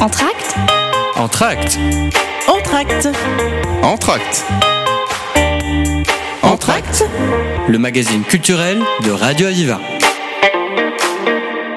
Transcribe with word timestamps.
Entracte 0.00 0.54
Entracte. 1.14 1.78
Entracte. 2.48 3.08
Entracte. 3.82 4.44
Entracte. 6.42 7.04
Le 7.68 7.78
magazine 7.78 8.22
culturel 8.22 8.80
de 9.04 9.10
Radio 9.10 9.48
Aviva. 9.48 9.78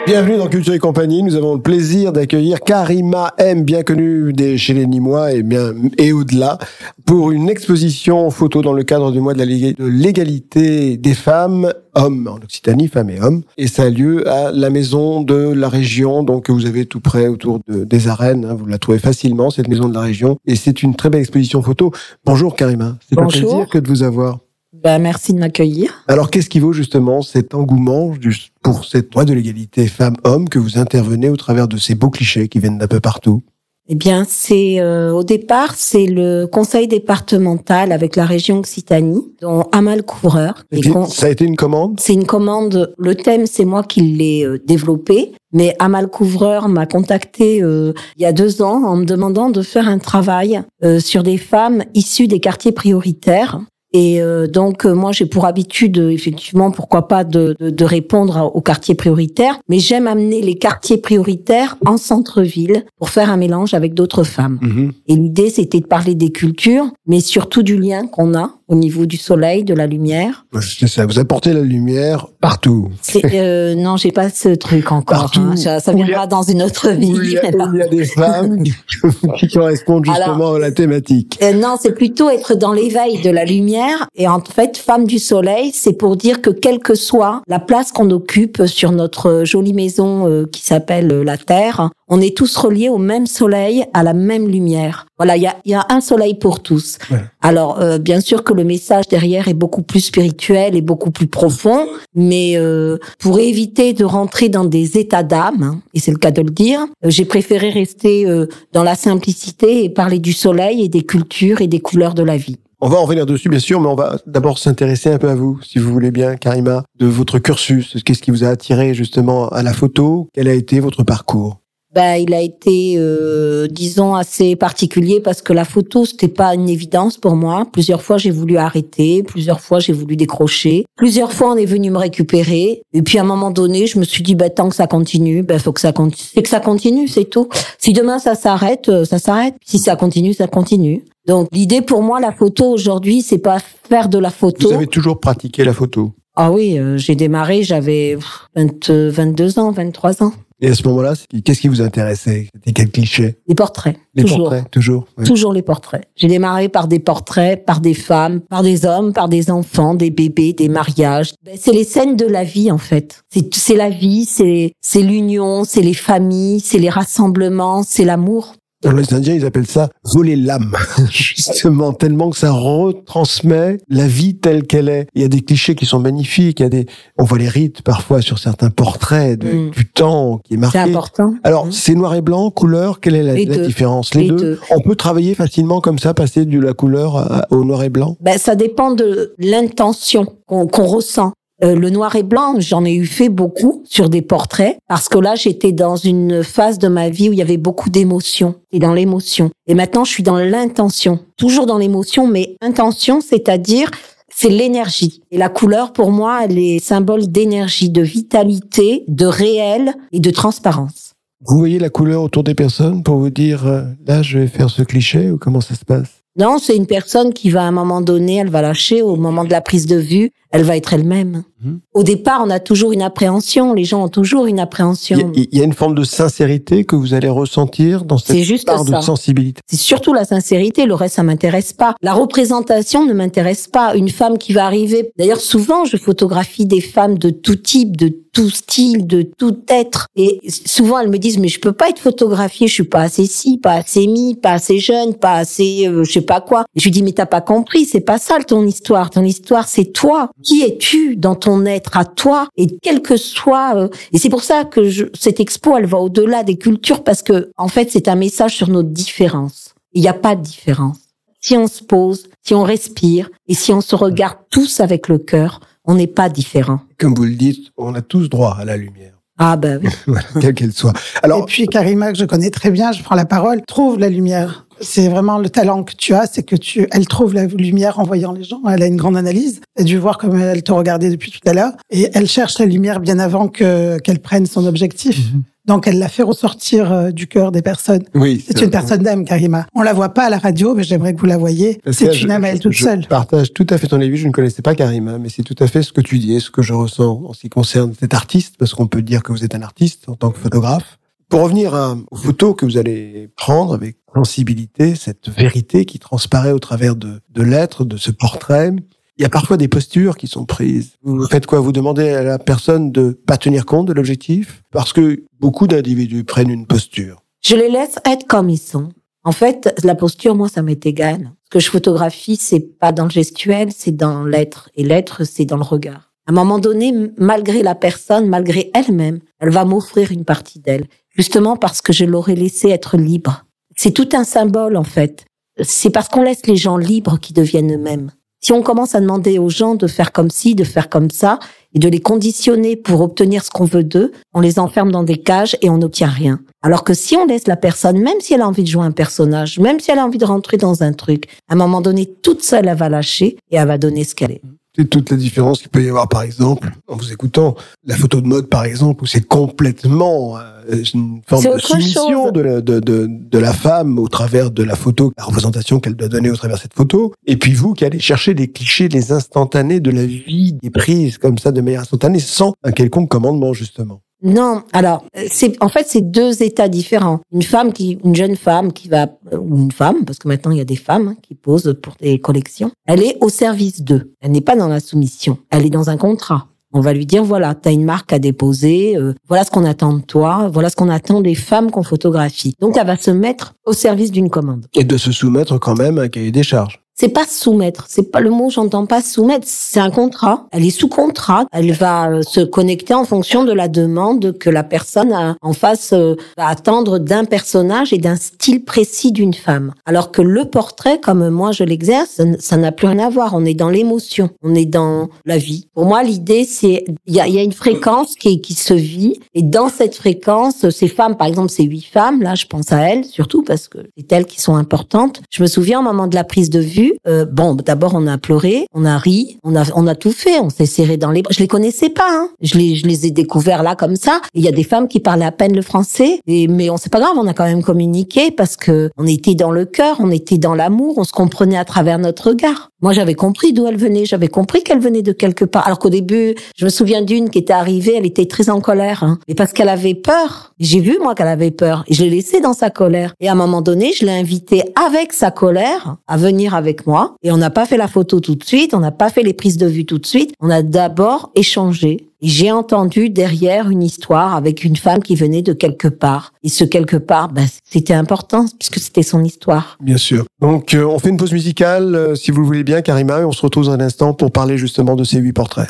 Bienvenue 0.05 0.37
dans 0.37 0.47
Culture 0.47 0.73
et 0.73 0.79
Compagnie. 0.79 1.23
Nous 1.23 1.35
avons 1.35 1.55
le 1.55 1.61
plaisir 1.61 2.11
d'accueillir 2.11 2.59
Karima 2.59 3.33
M, 3.37 3.63
bien 3.63 3.83
connue 3.83 4.33
des, 4.33 4.57
chez 4.57 4.73
les 4.73 4.85
Nîmois 4.85 5.31
et 5.33 5.43
bien 5.43 5.71
et 5.97 6.11
au-delà, 6.11 6.57
pour 7.05 7.31
une 7.31 7.49
exposition 7.49 8.29
photo 8.29 8.61
dans 8.61 8.73
le 8.73 8.83
cadre 8.83 9.11
du 9.11 9.21
mois 9.21 9.33
de 9.33 9.39
la 9.39 9.45
lég- 9.45 9.77
de 9.77 9.85
l'égalité 9.85 10.97
des 10.97 11.13
femmes, 11.13 11.71
hommes 11.95 12.27
en 12.27 12.35
Occitanie, 12.35 12.89
femmes 12.89 13.09
et 13.11 13.21
hommes. 13.21 13.43
Et 13.57 13.67
ça 13.67 13.83
a 13.83 13.89
lieu 13.89 14.27
à 14.27 14.51
la 14.51 14.69
maison 14.69 15.21
de 15.21 15.35
la 15.53 15.69
région, 15.69 16.23
donc 16.23 16.45
que 16.45 16.51
vous 16.51 16.65
avez 16.65 16.85
tout 16.85 16.99
près 16.99 17.27
autour 17.27 17.59
de- 17.67 17.85
des 17.85 18.07
arènes. 18.09 18.45
hein. 18.45 18.55
vous 18.55 18.65
la 18.65 18.77
trouvez 18.79 18.99
facilement 18.99 19.51
cette 19.51 19.69
maison 19.69 19.87
de 19.87 19.93
la 19.93 20.01
région. 20.01 20.37
Et 20.45 20.55
c'est 20.57 20.83
une 20.83 20.95
très 20.95 21.09
belle 21.09 21.21
exposition 21.21 21.61
photo. 21.61 21.91
Bonjour 22.25 22.55
Karima. 22.55 22.97
C'est 23.09 23.17
un 23.17 23.21
plaisir 23.27 23.67
que 23.69 23.77
de 23.77 23.87
vous 23.87 24.03
avoir. 24.03 24.39
Ben, 24.73 24.99
merci 24.99 25.33
de 25.33 25.39
m'accueillir. 25.39 26.03
Alors, 26.07 26.31
qu'est-ce 26.31 26.49
qui 26.49 26.59
vaut 26.59 26.73
justement 26.73 27.21
cet 27.21 27.53
engouement 27.53 28.09
du- 28.09 28.35
pour 28.63 28.85
cette 28.85 29.13
loi 29.13 29.23
de 29.23 29.33
l'égalité 29.33 29.87
femmes-hommes 29.87 30.49
que 30.49 30.57
vous 30.59 30.77
intervenez 30.77 31.29
au 31.29 31.37
travers 31.37 31.67
de 31.67 31.77
ces 31.77 31.95
beaux 31.95 32.09
clichés 32.09 32.47
qui 32.47 32.59
viennent 32.59 32.79
d'un 32.79 32.87
peu 32.87 32.99
partout? 32.99 33.43
Eh 33.89 33.95
bien, 33.95 34.25
c'est 34.27 34.79
euh, 34.79 35.11
au 35.11 35.23
départ, 35.25 35.73
c'est 35.75 36.05
le 36.05 36.45
conseil 36.47 36.87
départemental 36.87 37.91
avec 37.91 38.15
la 38.15 38.25
région 38.25 38.59
Occitanie, 38.59 39.21
dont 39.41 39.63
Amal 39.73 40.03
Couvreur. 40.03 40.63
Et 40.71 40.81
Ça 41.09 41.25
a 41.25 41.29
été 41.29 41.43
une 41.43 41.57
commande? 41.57 41.99
C'est 41.99 42.13
une 42.13 42.25
commande. 42.25 42.93
Le 42.97 43.13
thème, 43.15 43.45
c'est 43.45 43.65
moi 43.65 43.83
qui 43.83 43.99
l'ai 44.01 44.45
euh, 44.45 44.57
développé. 44.65 45.33
Mais 45.51 45.75
Amal 45.79 46.07
Couvreur 46.07 46.69
m'a 46.69 46.85
contacté 46.85 47.61
euh, 47.61 47.93
il 48.15 48.21
y 48.23 48.25
a 48.25 48.31
deux 48.31 48.61
ans 48.61 48.85
en 48.85 48.95
me 48.95 49.05
demandant 49.05 49.49
de 49.49 49.61
faire 49.61 49.87
un 49.89 49.99
travail 49.99 50.61
euh, 50.83 50.99
sur 51.01 51.21
des 51.21 51.37
femmes 51.37 51.83
issues 51.93 52.27
des 52.27 52.39
quartiers 52.39 52.71
prioritaires. 52.71 53.59
Et 53.93 54.21
euh, 54.21 54.47
donc 54.47 54.85
euh, 54.85 54.93
moi 54.93 55.11
j'ai 55.11 55.25
pour 55.27 55.45
habitude 55.45 55.99
euh, 55.99 56.09
effectivement 56.09 56.71
pourquoi 56.71 57.07
pas 57.07 57.23
de, 57.23 57.55
de, 57.59 57.69
de 57.69 57.85
répondre 57.85 58.51
aux 58.53 58.61
quartiers 58.61 58.95
prioritaires, 58.95 59.59
mais 59.69 59.79
j'aime 59.79 60.07
amener 60.07 60.41
les 60.41 60.55
quartiers 60.55 60.97
prioritaires 60.97 61.77
en 61.85 61.97
centre-ville 61.97 62.85
pour 62.97 63.09
faire 63.09 63.29
un 63.29 63.37
mélange 63.37 63.73
avec 63.75 63.93
d'autres 63.93 64.23
femmes. 64.23 64.57
Mhm. 64.61 64.91
Et 65.07 65.15
l'idée, 65.15 65.49
c'était 65.49 65.79
de 65.79 65.85
parler 65.85 66.15
des 66.15 66.31
cultures, 66.31 66.87
mais 67.05 67.19
surtout 67.19 67.61
du 67.63 67.77
lien 67.77 68.07
qu'on 68.07 68.33
a 68.33 68.51
au 68.69 68.75
niveau 68.75 69.05
du 69.05 69.17
soleil, 69.17 69.63
de 69.65 69.73
la 69.73 69.85
lumière. 69.85 70.45
C'est 70.61 70.87
ça, 70.87 71.05
vous 71.05 71.19
apportez 71.19 71.53
la 71.53 71.61
lumière 71.61 72.27
partout. 72.41 72.89
Euh, 73.25 73.75
non, 73.75 73.97
j'ai 73.97 74.11
pas 74.11 74.29
ce 74.29 74.49
truc 74.55 74.91
encore. 74.91 75.19
Partout 75.23 75.41
hein. 75.41 75.55
Ça, 75.57 75.79
ça 75.79 75.93
viendra 75.93 76.21
a- 76.21 76.27
dans 76.27 76.41
une 76.41 76.63
autre 76.63 76.89
vie. 76.89 77.13
Où 77.13 77.21
il, 77.21 77.33
y 77.33 77.37
a, 77.37 77.41
mais 77.43 77.51
là- 77.51 77.67
où 77.69 77.73
il 77.75 77.79
y 77.79 77.81
a 77.83 77.87
des 77.87 78.05
femmes 78.05 78.63
qui 79.37 79.47
correspondent 79.49 80.05
justement 80.05 80.33
Alors- 80.35 80.55
à 80.55 80.59
la 80.59 80.71
thématique. 80.71 81.37
Euh, 81.43 81.53
non, 81.53 81.75
c'est 81.79 81.93
plutôt 81.93 82.29
être 82.29 82.55
dans 82.55 82.71
l'éveil 82.73 83.21
de 83.21 83.29
la 83.29 83.45
lumière. 83.45 83.82
Et 84.15 84.27
en 84.27 84.39
fait, 84.41 84.77
femme 84.77 85.05
du 85.05 85.19
soleil, 85.19 85.71
c'est 85.73 85.93
pour 85.93 86.15
dire 86.15 86.41
que 86.41 86.49
quelle 86.49 86.79
que 86.79 86.95
soit 86.95 87.41
la 87.47 87.59
place 87.59 87.91
qu'on 87.91 88.09
occupe 88.11 88.65
sur 88.65 88.91
notre 88.91 89.43
jolie 89.45 89.73
maison 89.73 90.27
euh, 90.27 90.45
qui 90.51 90.61
s'appelle 90.61 91.11
euh, 91.11 91.23
la 91.23 91.37
Terre, 91.37 91.89
on 92.07 92.21
est 92.21 92.35
tous 92.37 92.55
reliés 92.57 92.89
au 92.89 92.97
même 92.97 93.25
soleil, 93.25 93.85
à 93.93 94.03
la 94.03 94.13
même 94.13 94.47
lumière. 94.47 95.07
Voilà, 95.17 95.35
il 95.37 95.43
y 95.43 95.47
a, 95.47 95.55
il 95.65 95.71
y 95.71 95.73
a 95.73 95.85
un 95.89 96.01
soleil 96.01 96.35
pour 96.35 96.61
tous. 96.61 96.97
Ouais. 97.09 97.17
Alors, 97.41 97.81
euh, 97.81 97.97
bien 97.97 98.19
sûr 98.19 98.43
que 98.43 98.53
le 98.53 98.63
message 98.63 99.07
derrière 99.07 99.47
est 99.47 99.53
beaucoup 99.53 99.81
plus 99.81 100.01
spirituel 100.01 100.75
et 100.75 100.81
beaucoup 100.81 101.11
plus 101.11 101.27
profond, 101.27 101.87
mais 102.13 102.53
euh, 102.55 102.97
pour 103.19 103.39
éviter 103.39 103.93
de 103.93 104.05
rentrer 104.05 104.49
dans 104.49 104.65
des 104.65 104.97
états 104.97 105.23
d'âme, 105.23 105.63
hein, 105.63 105.81
et 105.93 105.99
c'est 105.99 106.11
le 106.11 106.17
cas 106.17 106.31
de 106.31 106.41
le 106.41 106.51
dire, 106.51 106.81
euh, 107.03 107.09
j'ai 107.09 107.25
préféré 107.25 107.69
rester 107.69 108.25
dans 108.73 108.83
la 108.83 108.95
simplicité 108.95 109.83
et 109.83 109.89
parler 109.89 110.19
du 110.19 110.33
soleil 110.33 110.83
et 110.83 110.89
des 110.89 111.03
cultures 111.03 111.61
et 111.61 111.67
des 111.67 111.79
couleurs 111.79 112.13
de 112.13 112.23
la 112.23 112.37
vie. 112.37 112.57
On 112.85 112.89
va 112.89 112.97
en 112.97 113.03
revenir 113.03 113.25
dessus, 113.25 113.47
bien 113.47 113.59
sûr, 113.59 113.79
mais 113.79 113.87
on 113.87 113.95
va 113.95 114.17
d'abord 114.27 114.57
s'intéresser 114.57 115.09
un 115.09 115.17
peu 115.17 115.29
à 115.29 115.35
vous, 115.35 115.57
si 115.63 115.79
vous 115.79 115.89
voulez 115.93 116.11
bien, 116.11 116.35
Karima, 116.35 116.83
de 116.99 117.05
votre 117.05 117.39
cursus. 117.39 117.95
Qu'est-ce 118.03 118.21
qui 118.21 118.29
vous 118.29 118.43
a 118.43 118.49
attiré 118.49 118.93
justement 118.93 119.47
à 119.47 119.63
la 119.63 119.71
photo? 119.71 120.27
Quel 120.33 120.49
a 120.49 120.53
été 120.53 120.81
votre 120.81 121.01
parcours? 121.03 121.61
Ben, 121.95 122.15
il 122.15 122.33
a 122.33 122.41
été, 122.41 122.95
euh, 122.97 123.67
disons, 123.67 124.15
assez 124.15 124.57
particulier 124.57 125.21
parce 125.21 125.41
que 125.41 125.53
la 125.53 125.63
photo, 125.63 126.05
c'était 126.05 126.27
pas 126.27 126.55
une 126.55 126.67
évidence 126.67 127.17
pour 127.17 127.37
moi. 127.37 127.65
Plusieurs 127.71 128.01
fois, 128.01 128.17
j'ai 128.17 128.31
voulu 128.31 128.57
arrêter. 128.57 129.23
Plusieurs 129.23 129.61
fois, 129.61 129.79
j'ai 129.79 129.93
voulu 129.93 130.17
décrocher. 130.17 130.83
Plusieurs 130.97 131.31
fois, 131.31 131.53
on 131.53 131.55
est 131.55 131.65
venu 131.65 131.89
me 131.89 131.99
récupérer. 131.99 132.81
Et 132.91 133.01
puis, 133.01 133.17
à 133.17 133.21
un 133.21 133.25
moment 133.25 133.51
donné, 133.51 133.87
je 133.87 133.97
me 133.97 134.03
suis 134.03 134.23
dit, 134.23 134.35
ben, 134.35 134.49
tant 134.49 134.67
que 134.67 134.75
ça 134.75 134.87
continue, 134.87 135.41
ben, 135.41 135.57
faut 135.57 135.71
que 135.71 135.79
ça 135.79 135.93
continue. 135.93 136.31
C'est 136.33 136.41
que 136.41 136.49
ça 136.49 136.59
continue, 136.59 137.07
c'est 137.07 137.29
tout. 137.29 137.47
Si 137.77 137.93
demain, 137.93 138.19
ça 138.19 138.35
s'arrête, 138.35 138.89
euh, 138.89 139.05
ça 139.05 139.19
s'arrête. 139.19 139.55
Si 139.63 139.79
ça 139.79 139.95
continue, 139.95 140.33
ça 140.33 140.47
continue. 140.47 141.05
Donc, 141.25 141.47
l'idée 141.51 141.81
pour 141.81 142.03
moi, 142.03 142.19
la 142.19 142.31
photo 142.31 142.65
aujourd'hui, 142.65 143.21
c'est 143.21 143.37
pas 143.37 143.59
faire 143.59 144.09
de 144.09 144.17
la 144.17 144.29
photo. 144.29 144.69
Vous 144.69 144.75
avez 144.75 144.87
toujours 144.87 145.19
pratiqué 145.19 145.63
la 145.63 145.73
photo? 145.73 146.13
Ah 146.35 146.51
oui, 146.51 146.79
euh, 146.79 146.97
j'ai 146.97 147.15
démarré, 147.15 147.63
j'avais 147.63 148.15
pff, 148.15 148.47
20, 148.55 148.89
euh, 148.89 149.11
22 149.11 149.59
ans, 149.59 149.71
23 149.71 150.23
ans. 150.23 150.33
Et 150.63 150.69
à 150.69 150.75
ce 150.75 150.87
moment-là, 150.87 151.13
qu'est-ce 151.43 151.59
qui 151.59 151.67
vous 151.67 151.81
intéressait? 151.81 152.47
C'était 152.53 152.71
quel 152.71 152.89
cliché? 152.89 153.35
Les 153.47 153.55
portraits. 153.55 153.97
Les 154.15 154.23
toujours. 154.23 154.49
portraits, 154.49 154.71
toujours. 154.71 155.07
Toujours 155.25 155.53
les 155.53 155.61
portraits. 155.61 156.05
J'ai 156.15 156.27
démarré 156.27 156.69
par 156.69 156.87
des 156.87 156.99
portraits, 156.99 157.65
par 157.65 157.81
des 157.81 157.93
femmes, 157.93 158.39
par 158.39 158.63
des 158.63 158.85
hommes, 158.85 159.11
par 159.11 159.27
des 159.27 159.51
enfants, 159.51 159.93
des 159.93 160.09
bébés, 160.09 160.53
des 160.53 160.69
mariages. 160.69 161.33
Ben, 161.43 161.57
c'est 161.59 161.73
les 161.73 161.83
scènes 161.83 162.15
de 162.15 162.25
la 162.25 162.45
vie 162.45 162.71
en 162.71 162.77
fait. 162.77 163.23
C'est 163.51 163.75
la 163.75 163.89
vie, 163.89 164.25
c'est 164.25 165.01
l'union, 165.01 165.65
c'est 165.65 165.81
les 165.81 165.93
familles, 165.93 166.61
c'est 166.61 166.79
les 166.79 166.89
rassemblements, 166.89 167.83
c'est 167.83 168.05
l'amour. 168.05 168.55
Alors, 168.83 168.97
les 168.97 169.13
Indiens, 169.13 169.33
ils 169.33 169.45
appellent 169.45 169.67
ça 169.67 169.89
voler 170.03 170.35
l'âme. 170.35 170.75
Justement, 171.11 171.93
tellement 171.93 172.29
que 172.29 172.37
ça 172.37 172.51
retransmet 172.51 173.77
la 173.89 174.07
vie 174.07 174.35
telle 174.37 174.63
qu'elle 174.65 174.89
est. 174.89 175.07
Il 175.15 175.21
y 175.21 175.25
a 175.25 175.27
des 175.27 175.41
clichés 175.41 175.75
qui 175.75 175.85
sont 175.85 175.99
magnifiques. 175.99 176.59
Il 176.59 176.63
y 176.63 176.65
a 176.65 176.69
des, 176.69 176.85
on 177.17 177.23
voit 177.23 177.37
les 177.37 177.47
rites 177.49 177.81
parfois 177.81 178.21
sur 178.21 178.39
certains 178.39 178.69
portraits 178.69 179.39
de- 179.39 179.47
Mm. 179.53 179.69
du 179.71 179.85
temps 179.89 180.39
qui 180.43 180.55
est 180.55 180.57
marqué. 180.57 180.79
C'est 180.83 180.89
important. 180.89 181.33
Alors, 181.43 181.67
Mm. 181.67 181.71
c'est 181.71 181.95
noir 181.95 182.15
et 182.15 182.21
blanc, 182.21 182.49
couleur, 182.51 182.99
quelle 182.99 183.15
est 183.15 183.23
la, 183.23 183.33
Les 183.33 183.45
la 183.45 183.57
deux. 183.57 183.65
différence? 183.65 184.13
Les, 184.15 184.23
Les 184.23 184.29
deux. 184.29 184.35
deux. 184.37 184.59
On 184.71 184.81
peut 184.81 184.95
travailler 184.95 185.35
facilement 185.35 185.79
comme 185.81 185.99
ça, 185.99 186.13
passer 186.13 186.45
de 186.45 186.59
la 186.59 186.73
couleur 186.73 187.17
à- 187.17 187.45
au 187.51 187.63
noir 187.63 187.83
et 187.83 187.89
blanc? 187.89 188.17
Ben, 188.21 188.37
ça 188.37 188.55
dépend 188.55 188.91
de 188.93 189.33
l'intention 189.37 190.25
qu'on 190.47 190.67
qu'on 190.67 190.85
ressent. 190.85 191.33
Euh, 191.63 191.75
le 191.75 191.89
noir 191.91 192.15
et 192.15 192.23
blanc, 192.23 192.55
j'en 192.57 192.83
ai 192.83 192.93
eu 192.93 193.05
fait 193.05 193.29
beaucoup 193.29 193.83
sur 193.85 194.09
des 194.09 194.23
portraits 194.23 194.77
parce 194.87 195.07
que 195.07 195.19
là, 195.19 195.35
j'étais 195.35 195.71
dans 195.71 195.95
une 195.95 196.43
phase 196.43 196.79
de 196.79 196.87
ma 196.87 197.09
vie 197.09 197.29
où 197.29 197.33
il 197.33 197.37
y 197.37 197.43
avait 197.43 197.57
beaucoup 197.57 197.89
d'émotions 197.89 198.55
et 198.71 198.79
dans 198.79 198.93
l'émotion. 198.93 199.51
Et 199.67 199.75
maintenant, 199.75 200.03
je 200.03 200.11
suis 200.11 200.23
dans 200.23 200.37
l'intention, 200.37 201.19
toujours 201.37 201.67
dans 201.67 201.77
l'émotion, 201.77 202.27
mais 202.27 202.55
intention, 202.61 203.21
c'est-à-dire 203.21 203.91
c'est 204.35 204.49
l'énergie. 204.49 205.21
Et 205.29 205.37
la 205.37 205.49
couleur, 205.49 205.93
pour 205.93 206.11
moi, 206.11 206.41
elle 206.43 206.57
est 206.57 206.79
symbole 206.79 207.27
d'énergie, 207.27 207.91
de 207.91 208.01
vitalité, 208.01 209.03
de 209.07 209.25
réel 209.27 209.93
et 210.11 210.19
de 210.19 210.31
transparence. 210.31 211.13
Vous 211.45 211.57
voyez 211.57 211.77
la 211.77 211.89
couleur 211.89 212.23
autour 212.23 212.43
des 212.43 212.55
personnes 212.55 213.03
pour 213.03 213.17
vous 213.17 213.29
dire, 213.29 213.67
euh, 213.67 213.83
là, 214.07 214.21
je 214.21 214.39
vais 214.39 214.47
faire 214.47 214.69
ce 214.69 214.81
cliché 214.81 215.29
ou 215.29 215.37
comment 215.37 215.61
ça 215.61 215.75
se 215.75 215.85
passe? 215.85 216.23
Non, 216.35 216.57
c'est 216.57 216.75
une 216.75 216.87
personne 216.87 217.31
qui 217.31 217.51
va 217.51 217.61
à 217.61 217.65
un 217.65 217.71
moment 217.71 218.01
donné, 218.01 218.37
elle 218.37 218.49
va 218.49 218.63
lâcher 218.63 219.03
au 219.03 219.15
moment 219.17 219.43
de 219.43 219.51
la 219.51 219.61
prise 219.61 219.85
de 219.85 219.97
vue, 219.97 220.31
elle 220.53 220.63
va 220.63 220.77
être 220.77 220.93
elle-même. 220.93 221.43
Mhm. 221.63 221.79
Au 221.93 222.03
départ, 222.03 222.41
on 222.45 222.49
a 222.49 222.59
toujours 222.59 222.91
une 222.91 223.01
appréhension, 223.01 223.73
les 223.73 223.85
gens 223.85 224.03
ont 224.03 224.09
toujours 224.09 224.45
une 224.45 224.59
appréhension. 224.59 225.31
il 225.35 225.47
y 225.51 225.61
a 225.61 225.63
une 225.63 225.73
forme 225.73 225.95
de 225.95 226.03
sincérité 226.03 226.85
que 226.85 226.95
vous 226.95 227.13
allez 227.13 227.27
ressentir 227.27 228.05
dans 228.05 228.19
cette 228.19 228.37
juste 228.37 228.67
part 228.67 228.85
de 228.85 229.01
sensibilité. 229.01 229.61
C'est 229.67 229.77
surtout 229.77 230.13
la 230.13 230.25
sincérité, 230.25 230.85
le 230.85 230.93
reste 230.93 231.15
ça 231.15 231.23
m'intéresse 231.23 231.73
pas. 231.73 231.95
La 232.01 232.13
représentation 232.13 233.05
ne 233.05 233.13
m'intéresse 233.13 233.67
pas. 233.67 233.95
Une 233.95 234.09
femme 234.09 234.37
qui 234.37 234.53
va 234.53 234.65
arriver. 234.65 235.11
D'ailleurs, 235.17 235.41
souvent 235.41 235.85
je 235.85 235.97
photographie 235.97 236.65
des 236.65 236.81
femmes 236.81 237.17
de 237.17 237.31
tout 237.31 237.55
type, 237.55 237.97
de 237.97 238.13
tout 238.33 238.49
style, 238.49 239.05
de 239.05 239.21
tout 239.21 239.59
être. 239.69 240.07
Et 240.15 240.39
souvent 240.49 240.99
elles 240.99 241.09
me 241.09 241.17
disent 241.17 241.37
mais 241.37 241.47
je 241.47 241.59
peux 241.59 241.71
pas 241.71 241.89
être 241.89 241.99
photographiée, 241.99 242.67
je 242.67 242.73
suis 242.73 242.83
pas 242.83 243.01
assez 243.01 243.25
ci, 243.25 243.57
pas 243.57 243.73
assez 243.73 244.07
mi, 244.07 244.35
pas 244.35 244.53
assez 244.53 244.79
jeune, 244.79 245.13
pas 245.13 245.35
assez 245.35 245.87
euh, 245.87 246.03
je 246.03 246.11
sais 246.11 246.21
pas 246.21 246.41
quoi. 246.41 246.65
Et 246.75 246.79
je 246.79 246.85
lui 246.85 246.91
dis 246.91 247.03
mais 247.03 247.13
t'as 247.13 247.27
pas 247.27 247.41
compris, 247.41 247.85
c'est 247.85 248.01
pas 248.01 248.17
ça 248.17 248.37
ton 248.45 248.65
histoire. 248.65 249.09
Ton 249.09 249.23
histoire 249.23 249.67
c'est 249.67 249.93
toi. 249.93 250.29
Qui 250.43 250.61
es-tu 250.63 251.15
dans 251.15 251.35
ton 251.35 251.65
être 251.65 251.97
à 251.97 252.05
toi 252.05 252.47
Et 252.57 252.67
quel 252.81 253.01
que 253.01 253.17
soit. 253.17 253.75
euh, 253.75 253.87
et 254.11 254.17
c'est 254.17 254.29
pour 254.29 254.43
ça 254.43 254.65
que 254.65 254.89
je, 254.89 255.05
cette 255.13 255.39
expo 255.39 255.77
elle 255.77 255.85
va 255.85 255.97
au-delà 255.97 256.43
des 256.43 256.57
cultures 256.57 257.03
parce 257.03 257.21
que 257.21 257.51
en 257.57 257.67
fait 257.67 257.89
c'est 257.91 258.07
un 258.07 258.15
message 258.15 258.55
sur 258.55 258.69
nos 258.69 258.83
différences. 258.83 259.73
Il 259.93 260.01
n'y 260.01 260.07
a 260.07 260.13
pas 260.13 260.35
de 260.35 260.41
différence. 260.41 260.97
Si 261.39 261.57
on 261.57 261.67
se 261.67 261.83
pose, 261.83 262.27
si 262.41 262.53
on 262.53 262.63
respire 262.63 263.29
et 263.47 263.53
si 263.53 263.71
on 263.73 263.81
se 263.81 263.95
regarde 263.95 264.37
tous 264.49 264.79
avec 264.79 265.07
le 265.07 265.17
cœur, 265.17 265.59
on 265.85 265.95
n'est 265.95 266.07
pas 266.07 266.29
différent. 266.29 266.79
Comme 266.97 267.13
vous 267.15 267.25
le 267.25 267.35
dites, 267.35 267.71
on 267.77 267.93
a 267.95 268.01
tous 268.01 268.29
droit 268.29 268.55
à 268.59 268.65
la 268.65 268.77
lumière. 268.77 269.13
Ah 269.37 269.57
ben 269.57 269.79
oui. 269.83 269.89
Voilà, 270.07 270.27
quelle 270.39 270.53
qu'elle 270.53 270.71
soit. 270.73 270.93
Et 270.95 271.25
Alors, 271.25 271.45
puis 271.45 271.65
Karima, 271.67 272.11
que 272.11 272.17
je 272.17 272.25
connais 272.25 272.51
très 272.51 272.69
bien, 272.71 272.91
je 272.91 273.01
prends 273.03 273.15
la 273.15 273.25
parole, 273.25 273.61
trouve 273.65 273.97
la 273.99 274.09
lumière. 274.09 274.62
C'est 274.81 275.07
vraiment 275.07 275.37
le 275.37 275.49
talent 275.49 275.83
que 275.83 275.93
tu 275.95 276.13
as, 276.13 276.25
c'est 276.27 276.43
que 276.43 276.55
tu, 276.55 276.87
elle 276.91 277.07
trouve 277.07 277.33
la 277.33 277.45
lumière 277.45 277.99
en 277.99 278.03
voyant 278.03 278.31
les 278.31 278.43
gens. 278.43 278.61
Elle 278.69 278.83
a 278.83 278.87
une 278.87 278.97
grande 278.97 279.17
analyse. 279.17 279.61
Tu 279.75 279.81
as 279.81 279.85
dû 279.85 279.97
voir 279.97 280.17
comme 280.17 280.37
elle 280.39 280.63
te 280.63 280.71
regardait 280.71 281.09
depuis 281.09 281.31
tout 281.31 281.39
à 281.49 281.53
l'heure. 281.53 281.71
Et 281.89 282.09
elle 282.13 282.27
cherche 282.27 282.59
la 282.59 282.65
lumière 282.65 282.99
bien 282.99 283.19
avant 283.19 283.47
que, 283.47 283.97
qu'elle 283.99 284.19
prenne 284.19 284.45
son 284.45 284.65
objectif. 284.65 285.17
Mhm. 285.33 285.43
Donc 285.65 285.87
elle 285.87 285.97
l'a 285.97 286.09
fait 286.09 286.23
ressortir 286.23 286.91
euh, 286.91 287.11
du 287.11 287.25
cœur 287.27 287.53
des 287.53 287.61
personnes. 287.61 288.03
Oui. 288.15 288.43
C'est 288.45 288.61
une 288.61 288.69
personne 288.69 289.01
d'âme, 289.01 289.23
Karima. 289.23 289.65
On 289.73 289.81
la 289.81 289.93
voit 289.93 290.09
pas 290.09 290.23
à 290.25 290.29
la 290.29 290.37
radio, 290.37 290.75
mais 290.75 290.83
j'aimerais 290.83 291.13
que 291.13 291.19
vous 291.21 291.25
la 291.25 291.37
voyiez. 291.37 291.79
Parce 291.85 291.95
C'est 291.97 292.07
une 292.07 292.11
je- 292.13 292.27
âme 292.27 292.43
à 292.43 292.49
elle 292.49 292.57
je- 292.57 292.61
toute 292.63 292.73
je 292.73 292.83
seule. 292.83 293.07
partage 293.07 293.53
tout 293.53 293.65
à 293.69 293.77
fait 293.77 293.87
ton 293.87 294.01
avis. 294.01 294.17
Je 294.17 294.27
ne 294.27 294.33
connaissais 294.33 294.61
pas 294.61 294.75
Karima, 294.75 295.17
mais 295.19 295.29
c'est 295.29 295.43
tout 295.43 295.55
à 295.59 295.67
fait 295.67 295.81
ce 295.81 295.93
que 295.93 296.01
tu 296.01 296.19
dis 296.19 296.33
et 296.35 296.41
ce 296.41 296.51
que 296.51 296.61
je 296.61 296.73
ressens 296.73 297.21
en 297.29 297.31
ce 297.31 297.39
qui 297.39 297.49
concerne 297.49 297.93
cet 297.97 298.13
artiste, 298.13 298.55
parce 298.59 298.73
qu'on 298.73 298.87
peut 298.87 299.01
dire 299.01 299.23
que 299.23 299.31
vous 299.31 299.45
êtes 299.45 299.55
un 299.55 299.61
artiste 299.61 300.09
en 300.09 300.15
tant 300.15 300.31
que 300.31 300.39
photographe. 300.39 300.97
Pour 301.33 301.41
revenir 301.41 301.73
à- 301.73 301.97
aux 302.11 302.15
photos 302.15 302.55
que 302.55 302.63
vous 302.63 302.77
allez 302.77 303.27
prendre 303.35 303.73
avec 303.73 303.97
sensibilité, 304.15 304.93
cette 304.93 305.29
vérité 305.29 305.83
qui 305.83 305.97
transparaît 305.97 306.51
au 306.51 306.59
travers 306.59 306.95
de, 306.95 307.21
de 307.31 307.41
l'être, 307.41 307.85
de 307.85 307.97
ce 307.97 308.11
portrait, 308.11 308.71
il 309.17 309.23
y 309.23 309.25
a 309.25 309.29
parfois 309.29 309.57
des 309.57 309.67
postures 309.67 310.15
qui 310.15 310.27
sont 310.27 310.45
prises. 310.45 310.91
Vous 311.01 311.25
faites 311.25 311.47
quoi? 311.47 311.59
Vous 311.59 311.71
demandez 311.71 312.07
à 312.09 312.21
la 312.21 312.37
personne 312.37 312.91
de 312.91 313.19
pas 313.25 313.37
tenir 313.37 313.65
compte 313.65 313.87
de 313.87 313.93
l'objectif? 313.93 314.61
Parce 314.69 314.93
que 314.93 315.23
beaucoup 315.39 315.65
d'individus 315.65 316.23
prennent 316.23 316.51
une 316.51 316.67
posture. 316.67 317.23
Je 317.43 317.55
les 317.55 317.69
laisse 317.71 317.95
être 318.05 318.27
comme 318.27 318.51
ils 318.51 318.59
sont. 318.59 318.89
En 319.23 319.31
fait, 319.31 319.73
la 319.83 319.95
posture, 319.95 320.35
moi, 320.35 320.49
ça 320.49 320.61
m'est 320.61 320.85
égal. 320.85 321.31
Ce 321.45 321.49
que 321.49 321.59
je 321.59 321.71
photographie, 321.71 322.35
c'est 322.39 322.59
pas 322.59 322.91
dans 322.91 323.05
le 323.05 323.09
gestuel, 323.09 323.69
c'est 323.75 323.95
dans 323.95 324.23
l'être. 324.23 324.69
Et 324.75 324.83
l'être, 324.83 325.23
c'est 325.23 325.45
dans 325.45 325.57
le 325.57 325.63
regard. 325.63 326.12
À 326.25 326.31
un 326.31 326.35
moment 326.35 326.59
donné, 326.59 326.93
malgré 327.17 327.63
la 327.63 327.75
personne, 327.75 328.27
malgré 328.27 328.71
elle-même, 328.73 329.19
elle 329.39 329.49
va 329.49 329.65
m'offrir 329.65 330.11
une 330.11 330.23
partie 330.23 330.59
d'elle. 330.59 330.85
Justement 331.09 331.57
parce 331.57 331.81
que 331.81 331.91
je 331.91 332.05
l'aurais 332.05 332.35
laissé 332.35 332.69
être 332.69 332.97
libre. 332.97 333.45
C'est 333.75 333.91
tout 333.91 334.09
un 334.13 334.23
symbole, 334.23 334.77
en 334.77 334.83
fait. 334.83 335.25
C'est 335.61 335.89
parce 335.89 336.07
qu'on 336.07 336.23
laisse 336.23 336.47
les 336.47 336.55
gens 336.55 336.77
libres 336.77 337.19
qu'ils 337.19 337.35
deviennent 337.35 337.73
eux-mêmes. 337.73 338.11
Si 338.39 338.51
on 338.51 338.61
commence 338.61 338.93
à 338.93 338.99
demander 338.99 339.39
aux 339.39 339.49
gens 339.49 339.75
de 339.75 339.87
faire 339.87 340.11
comme 340.11 340.29
ci, 340.29 340.53
de 340.53 340.63
faire 340.63 340.89
comme 340.89 341.09
ça, 341.09 341.39
et 341.73 341.79
de 341.79 341.87
les 341.87 342.01
conditionner 342.01 342.75
pour 342.75 343.01
obtenir 343.01 343.43
ce 343.43 343.49
qu'on 343.49 343.65
veut 343.65 343.83
d'eux, 343.83 344.11
on 344.33 344.41
les 344.41 344.59
enferme 344.59 344.91
dans 344.91 345.03
des 345.03 345.17
cages 345.17 345.57
et 345.61 345.69
on 345.69 345.77
n'obtient 345.77 346.09
rien. 346.09 346.39
Alors 346.61 346.83
que 346.83 346.93
si 346.93 347.15
on 347.15 347.25
laisse 347.25 347.47
la 347.47 347.55
personne, 347.55 347.99
même 347.99 348.19
si 348.19 348.33
elle 348.33 348.41
a 348.41 348.47
envie 348.47 348.63
de 348.63 348.67
jouer 348.67 348.85
un 348.85 348.91
personnage, 348.91 349.59
même 349.59 349.79
si 349.79 349.91
elle 349.91 349.99
a 349.99 350.05
envie 350.05 350.17
de 350.17 350.25
rentrer 350.25 350.57
dans 350.57 350.83
un 350.83 350.93
truc, 350.93 351.27
à 351.49 351.53
un 351.53 351.57
moment 351.57 351.81
donné, 351.81 352.05
toute 352.05 352.43
seule, 352.43 352.67
elle 352.67 352.77
va 352.77 352.89
lâcher 352.89 353.37
et 353.49 353.55
elle 353.55 353.67
va 353.67 353.77
donner 353.77 354.03
ce 354.03 354.13
qu'elle 354.13 354.31
est. 354.31 354.41
C'est 354.75 354.89
toute 354.89 355.11
la 355.11 355.17
différence 355.17 355.59
qu'il 355.61 355.69
peut 355.69 355.83
y 355.83 355.89
avoir, 355.89 356.09
par 356.09 356.23
exemple, 356.23 356.71
en 356.87 356.95
vous 356.95 357.11
écoutant, 357.13 357.55
la 357.85 357.95
photo 357.95 358.21
de 358.21 358.27
mode, 358.27 358.49
par 358.49 358.65
exemple, 358.65 359.03
où 359.03 359.05
c'est 359.05 359.21
complètement 359.21 360.39
euh, 360.39 360.83
une 360.95 361.21
forme 361.27 361.43
de 361.43 361.59
soumission 361.59 362.31
de 362.31 362.41
la, 362.41 362.61
de, 362.61 362.79
de, 362.79 363.07
de 363.07 363.37
la 363.37 363.53
femme 363.53 363.99
au 363.99 364.07
travers 364.07 364.49
de 364.49 364.63
la 364.63 364.75
photo, 364.75 365.13
la 365.15 365.25
représentation 365.25 365.79
qu'elle 365.79 365.95
doit 365.95 366.07
donner 366.07 366.31
au 366.31 366.35
travers 366.35 366.57
de 366.57 366.61
cette 366.63 366.73
photo. 366.73 367.13
Et 367.27 367.37
puis 367.37 367.53
vous 367.53 367.73
qui 367.73 367.85
allez 367.85 367.99
chercher 367.99 368.33
des 368.33 368.47
clichés, 368.51 368.87
les 368.87 369.11
instantanés 369.11 369.79
de 369.79 369.91
la 369.91 370.05
vie, 370.05 370.57
des 370.61 370.71
prises 370.71 371.19
comme 371.19 371.37
ça 371.37 371.51
de 371.51 371.61
manière 371.61 371.81
instantanée, 371.81 372.19
sans 372.19 372.53
un 372.63 372.71
quelconque 372.71 373.09
commandement, 373.09 373.53
justement. 373.53 374.01
Non, 374.23 374.63
alors 374.71 375.05
c'est 375.29 375.61
en 375.61 375.67
fait 375.67 375.85
c'est 375.87 376.01
deux 376.01 376.41
états 376.41 376.69
différents. 376.69 377.19
Une 377.31 377.43
femme 377.43 377.73
qui, 377.73 377.99
une 378.05 378.15
jeune 378.15 378.37
femme 378.37 378.71
qui 378.71 378.87
va 378.87 379.07
euh, 379.33 379.37
ou 379.37 379.57
une 379.57 379.71
femme 379.71 380.05
parce 380.05 380.17
que 380.17 380.29
maintenant 380.29 380.51
il 380.51 380.57
y 380.57 380.61
a 380.61 380.65
des 380.65 380.77
femmes 380.77 381.09
hein, 381.09 381.15
qui 381.21 381.35
posent 381.35 381.75
pour 381.81 381.95
des 381.99 382.19
collections. 382.19 382.71
Elle 382.85 383.03
est 383.03 383.17
au 383.19 383.27
service 383.27 383.81
d'eux. 383.81 384.13
Elle 384.21 384.31
n'est 384.31 384.41
pas 384.41 384.55
dans 384.55 384.69
la 384.69 384.79
soumission. 384.79 385.37
Elle 385.49 385.65
est 385.65 385.69
dans 385.69 385.89
un 385.89 385.97
contrat. 385.97 386.47
On 386.71 386.79
va 386.79 386.93
lui 386.93 387.05
dire 387.05 387.23
voilà, 387.23 387.53
t'as 387.53 387.71
une 387.71 387.83
marque 387.83 388.13
à 388.13 388.19
déposer, 388.19 388.97
euh, 388.97 389.13
voilà 389.27 389.43
ce 389.43 389.51
qu'on 389.51 389.65
attend 389.65 389.93
de 389.93 390.01
toi, 390.01 390.49
voilà 390.51 390.69
ce 390.69 390.75
qu'on 390.75 390.89
attend 390.89 391.21
des 391.21 391.35
femmes 391.35 391.69
qu'on 391.69 391.83
photographie. 391.83 392.55
Donc 392.59 392.77
elle 392.77 392.87
va 392.87 392.97
se 392.97 393.11
mettre 393.11 393.53
au 393.65 393.73
service 393.73 394.11
d'une 394.11 394.29
commande. 394.29 394.65
Et 394.73 394.83
de 394.83 394.97
se 394.97 395.11
soumettre 395.11 395.59
quand 395.59 395.77
même 395.77 395.99
à 395.99 396.03
un 396.03 396.07
cahier 396.07 396.31
des 396.31 396.43
charges. 396.43 396.82
C'est 396.95 397.09
pas 397.09 397.25
soumettre, 397.25 397.85
c'est 397.89 398.11
pas 398.11 398.19
le 398.19 398.29
mot, 398.29 398.49
j'entends 398.49 398.85
pas 398.85 399.01
soumettre, 399.01 399.47
c'est 399.47 399.79
un 399.79 399.89
contrat. 399.89 400.45
Elle 400.51 400.65
est 400.65 400.69
sous 400.69 400.87
contrat, 400.87 401.45
elle 401.51 401.71
va 401.71 402.09
euh, 402.09 402.21
se 402.21 402.41
connecter 402.41 402.93
en 402.93 403.03
fonction 403.03 403.43
de 403.43 403.51
la 403.51 403.67
demande 403.67 404.37
que 404.37 404.49
la 404.49 404.63
personne 404.63 405.35
en 405.41 405.53
face 405.53 405.93
euh, 405.93 406.15
va 406.37 406.47
attendre 406.47 406.99
d'un 406.99 407.25
personnage 407.25 407.93
et 407.93 407.97
d'un 407.97 408.15
style 408.15 408.63
précis 408.63 409.11
d'une 409.11 409.33
femme. 409.33 409.73
Alors 409.85 410.11
que 410.11 410.21
le 410.21 410.45
portrait, 410.45 410.99
comme 410.99 411.29
moi 411.29 411.51
je 411.51 411.63
l'exerce, 411.63 412.21
ça 412.39 412.57
n'a 412.57 412.71
plus 412.71 412.87
rien 412.87 412.99
à 412.99 413.09
voir. 413.09 413.33
On 413.33 413.43
est 413.43 413.53
dans 413.53 413.69
l'émotion, 413.69 414.29
on 414.43 414.53
est 414.53 414.65
dans 414.65 415.09
la 415.25 415.37
vie. 415.37 415.67
Pour 415.73 415.85
moi, 415.85 416.03
l'idée, 416.03 416.45
c'est 416.45 416.85
il 417.07 417.15
y 417.15 417.19
a, 417.19 417.43
une 417.43 417.53
fréquence 417.53 418.15
qui 418.15 418.53
se 418.53 418.73
vit 418.73 419.19
et 419.35 419.41
dans 419.41 419.69
cette 419.69 419.95
fréquence, 419.95 420.69
ces 420.69 420.87
femmes, 420.87 421.17
par 421.17 421.27
exemple, 421.27 421.49
ces 421.49 421.63
huit 421.63 421.85
femmes, 421.85 422.21
là, 422.21 422.35
je 422.35 422.45
pense 422.45 422.71
à 422.71 422.77
elles 422.81 423.03
surtout 423.03 423.43
parce 423.43 423.67
que 423.67 423.79
c'est 423.97 424.11
elles 424.11 424.25
qui 424.25 424.39
sont 424.39 424.55
importantes. 424.55 425.21
Je 425.31 425.41
me 425.41 425.47
souviens 425.47 425.79
au 425.79 425.83
moment 425.83 426.07
de 426.07 426.15
la 426.15 426.23
prise 426.23 426.49
de 426.49 426.59
vue, 426.59 426.82
euh, 427.07 427.25
bon, 427.25 427.55
d'abord 427.55 427.93
on 427.95 428.07
a 428.07 428.17
pleuré, 428.17 428.67
on 428.73 428.85
a 428.85 428.97
ri, 428.97 429.37
on 429.43 429.55
a 429.55 429.63
on 429.75 429.87
a 429.87 429.95
tout 429.95 430.11
fait, 430.11 430.39
on 430.39 430.49
s'est 430.49 430.65
serré 430.65 430.97
dans 430.97 431.11
les 431.11 431.21
bras. 431.21 431.31
Je 431.33 431.39
les 431.39 431.47
connaissais 431.47 431.89
pas, 431.89 432.09
hein. 432.09 432.29
je 432.41 432.57
les 432.57 432.75
je 432.75 432.85
les 432.85 433.05
ai 433.05 433.11
découverts 433.11 433.63
là 433.63 433.75
comme 433.75 433.95
ça. 433.95 434.21
Il 434.33 434.43
y 434.43 434.47
a 434.47 434.51
des 434.51 434.63
femmes 434.63 434.87
qui 434.87 434.99
parlaient 434.99 435.25
à 435.25 435.31
peine 435.31 435.55
le 435.55 435.61
français, 435.61 436.19
et, 436.27 436.47
mais 436.47 436.69
on 436.69 436.77
c'est 436.77 436.91
pas 436.91 436.99
grave, 436.99 437.15
on 437.17 437.27
a 437.27 437.33
quand 437.33 437.45
même 437.45 437.63
communiqué 437.63 438.31
parce 438.31 438.57
que 438.57 438.89
on 438.97 439.07
était 439.07 439.35
dans 439.35 439.51
le 439.51 439.65
cœur, 439.65 439.97
on 439.99 440.11
était 440.11 440.37
dans 440.37 440.55
l'amour, 440.55 440.97
on 440.97 441.03
se 441.03 441.13
comprenait 441.13 441.57
à 441.57 441.65
travers 441.65 441.99
notre 441.99 442.29
regard. 442.29 442.69
Moi, 442.83 442.91
j'avais 442.91 443.13
compris 443.13 443.53
d'où 443.53 443.65
elle 443.65 443.77
venait, 443.77 444.03
j'avais 444.03 444.27
compris 444.27 444.61
qu'elle 444.61 444.81
venait 444.81 445.01
de 445.01 445.13
quelque 445.13 445.45
part. 445.45 445.65
Alors 445.65 445.79
qu'au 445.79 445.89
début, 445.89 446.35
je 446.57 446.65
me 446.65 446.69
souviens 446.69 447.01
d'une 447.01 447.29
qui 447.29 447.39
était 447.39 447.53
arrivée, 447.53 447.93
elle 447.95 448.05
était 448.05 448.25
très 448.25 448.49
en 448.49 448.59
colère, 448.59 449.03
hein. 449.03 449.19
et 449.29 449.35
parce 449.35 449.53
qu'elle 449.53 449.69
avait 449.69 449.93
peur. 449.93 450.53
J'ai 450.59 450.81
vu 450.81 450.97
moi 451.01 451.15
qu'elle 451.15 451.29
avait 451.29 451.51
peur, 451.51 451.85
et 451.87 451.93
je 451.93 452.03
l'ai 452.03 452.09
laissée 452.09 452.41
dans 452.41 452.51
sa 452.51 452.69
colère. 452.69 453.13
Et 453.21 453.29
à 453.29 453.31
un 453.31 453.35
moment 453.35 453.61
donné, 453.61 453.93
je 453.93 454.05
l'ai 454.05 454.11
invitée 454.11 454.63
avec 454.75 455.13
sa 455.13 455.31
colère 455.31 455.95
à 456.07 456.17
venir 456.17 456.55
avec 456.55 456.85
moi, 456.85 457.15
et 457.23 457.31
on 457.31 457.37
n'a 457.37 457.49
pas 457.49 457.65
fait 457.65 457.77
la 457.77 457.87
photo 457.87 458.19
tout 458.19 458.35
de 458.35 458.43
suite, 458.43 458.73
on 458.73 458.79
n'a 458.79 458.91
pas 458.91 459.09
fait 459.09 459.23
les 459.23 459.33
prises 459.33 459.57
de 459.57 459.67
vue 459.67 459.85
tout 459.85 459.97
de 459.97 460.05
suite. 460.05 460.33
On 460.41 460.49
a 460.49 460.61
d'abord 460.61 461.31
échangé. 461.35 462.09
Et 462.25 462.29
j'ai 462.29 462.53
entendu 462.53 463.09
derrière 463.09 463.69
une 463.69 463.83
histoire 463.83 464.33
avec 464.33 464.63
une 464.63 464.77
femme 464.77 465.03
qui 465.03 465.13
venait 465.15 465.41
de 465.41 465.51
quelque 465.51 465.89
part. 465.89 466.31
Et 466.41 466.47
ce 466.47 466.63
quelque 466.63 466.95
part, 466.95 467.27
ben, 467.27 467.45
c'était 467.69 467.93
important 467.93 468.45
puisque 468.57 468.79
c'était 468.79 469.03
son 469.03 469.25
histoire. 469.25 469.77
Bien 469.81 469.97
sûr. 469.97 470.23
Donc, 470.39 470.73
euh, 470.73 470.85
on 470.85 470.99
fait 470.99 471.09
une 471.09 471.17
pause 471.17 471.33
musicale, 471.33 471.93
euh, 471.95 472.15
si 472.15 472.31
vous 472.31 472.39
le 472.39 472.45
voulez 472.45 472.63
bien, 472.63 472.81
Karima, 472.81 473.19
et 473.19 473.25
on 473.25 473.33
se 473.33 473.41
retrouve 473.41 473.65
dans 473.65 473.71
un 473.71 473.81
instant 473.81 474.13
pour 474.13 474.31
parler 474.31 474.57
justement 474.57 474.95
de 474.95 475.03
ces 475.03 475.17
huit 475.17 475.33
portraits. 475.33 475.67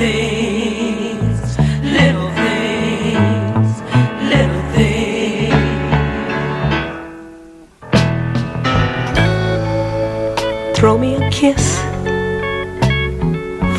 Little 0.00 0.29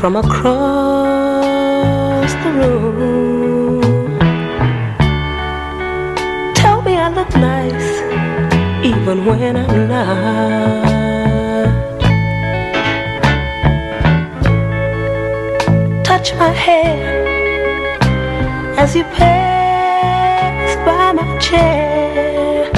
from 0.01 0.15
across 0.15 1.51
the 2.43 2.51
room. 2.59 4.17
Tell 6.55 6.81
me 6.81 6.97
I 6.97 7.09
look 7.09 7.29
nice 7.35 7.89
even 8.83 9.25
when 9.27 9.55
I'm 9.57 9.87
not. 9.87 10.89
touch 16.03 16.33
my 16.35 16.49
hair 16.49 16.97
as 18.83 18.95
you 18.95 19.03
pass 19.03 20.75
by 20.87 21.11
my 21.11 21.37
chair. 21.37 22.71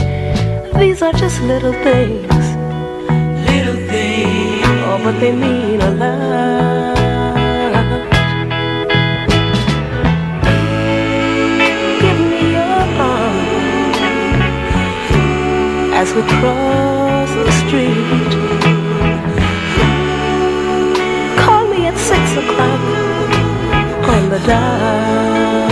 These 0.78 1.02
are 1.02 1.14
just 1.14 1.42
little 1.42 1.74
things, 1.88 2.46
little 3.50 3.80
things, 3.94 4.68
oh, 4.88 5.00
but 5.06 5.16
they 5.22 5.32
mean 5.32 5.73
as 16.16 16.24
we 16.24 16.24
cross 16.40 17.30
the 17.34 17.52
street. 17.66 18.32
Call 21.38 21.68
me 21.68 21.86
at 21.88 21.98
six 21.98 22.32
o'clock 22.42 22.82
on 24.14 24.30
the 24.30 24.40
dot. 24.48 25.72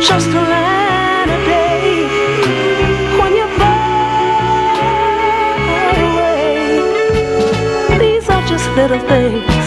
Just 0.00 0.28
a 0.28 0.42
line 0.52 1.28
a 1.28 1.38
day 1.46 2.06
when 3.18 3.32
you're 3.36 3.54
far 3.60 4.90
away. 6.08 6.56
These 7.98 8.28
are 8.28 8.44
just 8.46 8.66
little 8.76 9.00
things, 9.08 9.59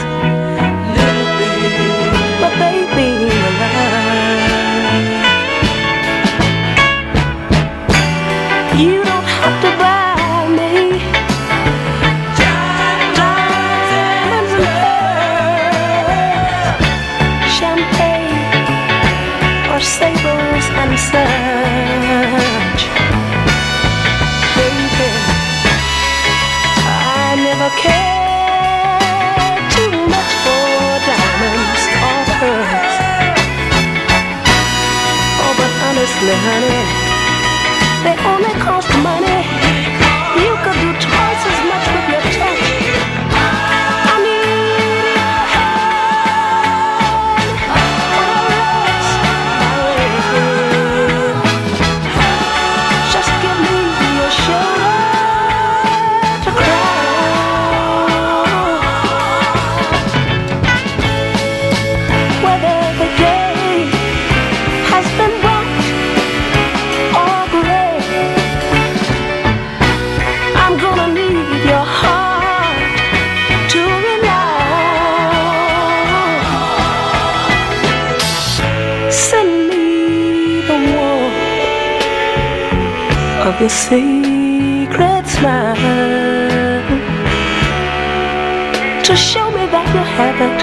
that 89.74 89.88
you 89.96 90.04
haven't, 90.20 90.60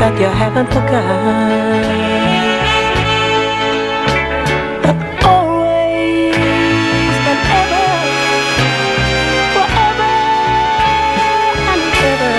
that 0.00 0.14
you 0.18 0.30
haven't 0.42 0.68
forgotten. 0.68 1.82
But 4.84 4.96
always 5.32 6.34
and 7.30 7.42
ever, 7.60 7.88
forever 9.54 10.12
and 11.72 11.82
ever. 12.12 12.36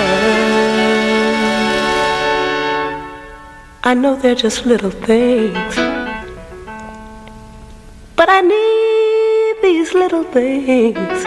I 3.83 3.93
know 3.93 4.15
they're 4.15 4.41
just 4.47 4.65
little 4.65 4.95
things, 5.09 5.75
but 8.15 8.29
I 8.29 8.41
need 8.41 9.55
these 9.61 9.93
little 9.93 10.23
things. 10.23 11.22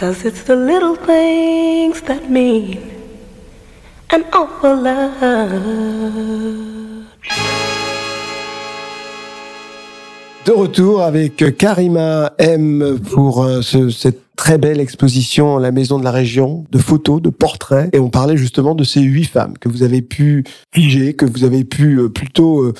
It's 0.00 0.44
the 0.44 0.54
little 0.54 0.94
things 0.96 2.00
that 2.06 2.28
mean 2.30 2.78
an 4.12 4.22
awful 4.32 4.76
lot. 4.80 5.10
De 10.46 10.52
retour 10.52 11.02
avec 11.02 11.56
Karima 11.58 12.32
M 12.38 12.98
pour 13.10 13.42
euh, 13.42 13.60
ce- 13.60 13.90
cette 13.90 14.20
très 14.36 14.56
belle 14.56 14.80
exposition 14.80 15.58
La 15.58 15.72
Maison 15.72 15.98
de 15.98 16.04
la 16.04 16.12
Région 16.12 16.64
de 16.70 16.78
photos, 16.78 17.20
de 17.20 17.28
portraits. 17.28 17.90
Et 17.92 17.98
on 17.98 18.08
parlait 18.08 18.36
justement 18.36 18.74
de 18.76 18.84
ces 18.84 19.00
huit 19.00 19.24
femmes 19.26 19.58
que 19.58 19.68
vous 19.68 19.82
avez 19.82 20.00
pu 20.00 20.44
figer, 20.72 21.14
que 21.14 21.26
vous 21.26 21.42
avez 21.44 21.64
pu 21.64 21.96
euh, 21.98 22.08
plutôt 22.08 22.62
euh, 22.64 22.72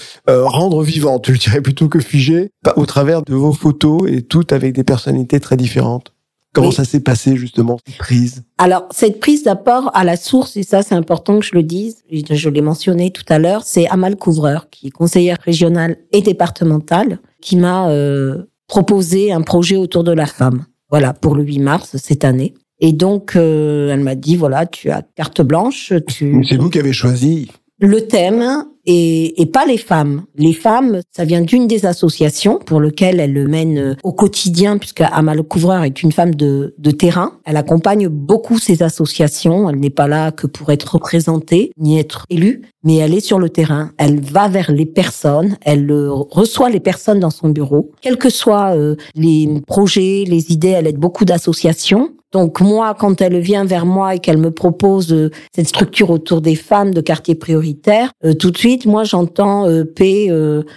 rendre 0.45 0.83
vivantes, 0.85 1.31
je 1.33 1.37
dirais 1.39 1.61
plutôt 1.61 1.89
que 1.89 1.99
figer, 1.99 2.53
au 2.77 2.87
travers 2.87 3.23
de 3.23 3.35
vos 3.35 3.53
photos 3.53 4.03
et 4.07 4.23
toutes 4.23 4.53
avec 4.53 4.73
des 4.75 4.85
personnalités 4.85 5.41
très 5.41 5.57
différentes. 5.57 6.13
Comment 6.55 6.69
Oui. 6.69 6.75
ça 6.75 6.85
s'est 6.85 7.01
passé 7.01 7.37
justement, 7.37 7.79
cette 7.87 7.99
prise? 7.99 8.43
Alors, 8.57 8.87
cette 8.91 9.21
prise 9.21 9.43
d'apport 9.43 9.91
à 9.95 10.05
la 10.05 10.17
source, 10.17 10.57
et 10.57 10.63
ça 10.63 10.83
c'est 10.83 10.95
important 10.95 11.39
que 11.39 11.45
je 11.45 11.55
le 11.55 11.63
dise, 11.63 11.99
je 12.11 12.35
je 12.35 12.49
l'ai 12.49 12.63
mentionné 12.63 13.11
tout 13.11 13.25
à 13.29 13.39
l'heure, 13.39 13.63
c'est 13.65 13.87
Amal 13.89 14.17
Couvreur, 14.17 14.71
qui 14.71 14.87
est 14.89 14.91
conseillère 14.91 15.37
régionale 15.45 15.97
et 16.13 16.23
départementale, 16.23 17.19
qui 17.41 17.57
m'a 17.57 17.91
euh, 17.91 18.45
proposé 18.67 19.33
un 19.33 19.43
projet 19.43 19.77
autour 19.77 20.05
de 20.05 20.13
la 20.13 20.27
femme. 20.27 20.65
Voilà, 20.91 21.13
pour 21.13 21.35
le 21.35 21.43
8 21.43 21.59
mars 21.59 21.97
cette 21.97 22.25
année. 22.25 22.55
Et 22.81 22.93
donc, 22.93 23.37
euh, 23.37 23.93
elle 23.93 24.01
m'a 24.01 24.15
dit, 24.15 24.37
voilà, 24.37 24.65
tu 24.65 24.91
as 24.91 25.03
carte 25.03 25.43
blanche, 25.43 25.93
tu... 26.07 26.43
C'est 26.49 26.57
vous 26.57 26.71
qui 26.71 26.79
avez 26.79 26.93
choisi. 26.93 27.51
Le 27.81 28.07
thème 28.07 28.65
et, 28.89 29.41
et 29.41 29.47
pas 29.47 29.67
les 29.67 29.77
femmes. 29.77 30.25
Les 30.35 30.55
femmes, 30.55 31.03
ça 31.15 31.27
vient 31.27 31.43
d'une 31.43 31.67
des 31.67 31.85
associations 31.85 32.59
pour 32.59 32.81
lequel 32.81 33.21
elle 33.21 33.35
le 33.35 33.47
mène 33.47 33.79
euh, 33.79 33.95
au 34.03 34.13
quotidien, 34.13 34.79
puisque 34.79 35.03
Amal 35.03 35.43
Couvreur 35.43 35.85
est 35.85 36.03
une 36.03 36.11
femme 36.11 36.35
de, 36.35 36.75
de 36.79 36.91
terrain. 36.91 37.35
Elle 37.45 37.59
accompagne 37.59 38.09
beaucoup 38.09 38.59
ces 38.59 38.83
associations. 38.83 39.69
Elle 39.69 39.79
n'est 39.79 39.91
pas 39.91 40.09
là 40.09 40.33
que 40.33 40.47
pour 40.47 40.73
être 40.73 40.95
représentée 40.95 41.71
ni 41.77 41.99
être 41.99 42.25
élue, 42.31 42.63
mais 42.89 42.97
elle 42.97 43.13
est 43.13 43.21
sur 43.21 43.39
le 43.39 43.51
terrain. 43.51 43.91
Elle 43.99 44.19
va 44.19 44.49
vers 44.49 44.73
les 44.73 44.87
personnes. 44.87 45.59
Elle 45.61 45.91
euh, 45.91 46.11
reçoit 46.11 46.71
les 46.71 46.81
personnes 46.81 47.21
dans 47.21 47.29
son 47.29 47.51
bureau, 47.51 47.91
quels 48.01 48.17
que 48.17 48.31
soient 48.31 48.75
euh, 48.75 48.97
les 49.15 49.61
projets, 49.67 50.25
les 50.27 50.53
idées. 50.53 50.69
Elle 50.69 50.87
aide 50.87 50.97
beaucoup 50.97 51.27
d'associations. 51.27 52.15
Donc 52.31 52.61
moi, 52.61 52.95
quand 52.99 53.23
elle 53.23 53.39
vient 53.41 53.65
vers 53.65 53.87
moi 53.87 54.15
et 54.15 54.19
qu'elle 54.19 54.37
me 54.37 54.51
propose 54.51 55.13
euh, 55.13 55.31
cette 55.55 55.69
structure 55.69 56.11
autour 56.11 56.41
des 56.41 56.55
femmes 56.55 56.93
de 56.93 57.01
quartier 57.03 57.35
prioritaire, 57.35 58.11
tout 58.39 58.51
de 58.51 58.57
suite, 58.57 58.87
moi 58.87 59.05
j'entends 59.05 59.67
paix, 59.97 60.29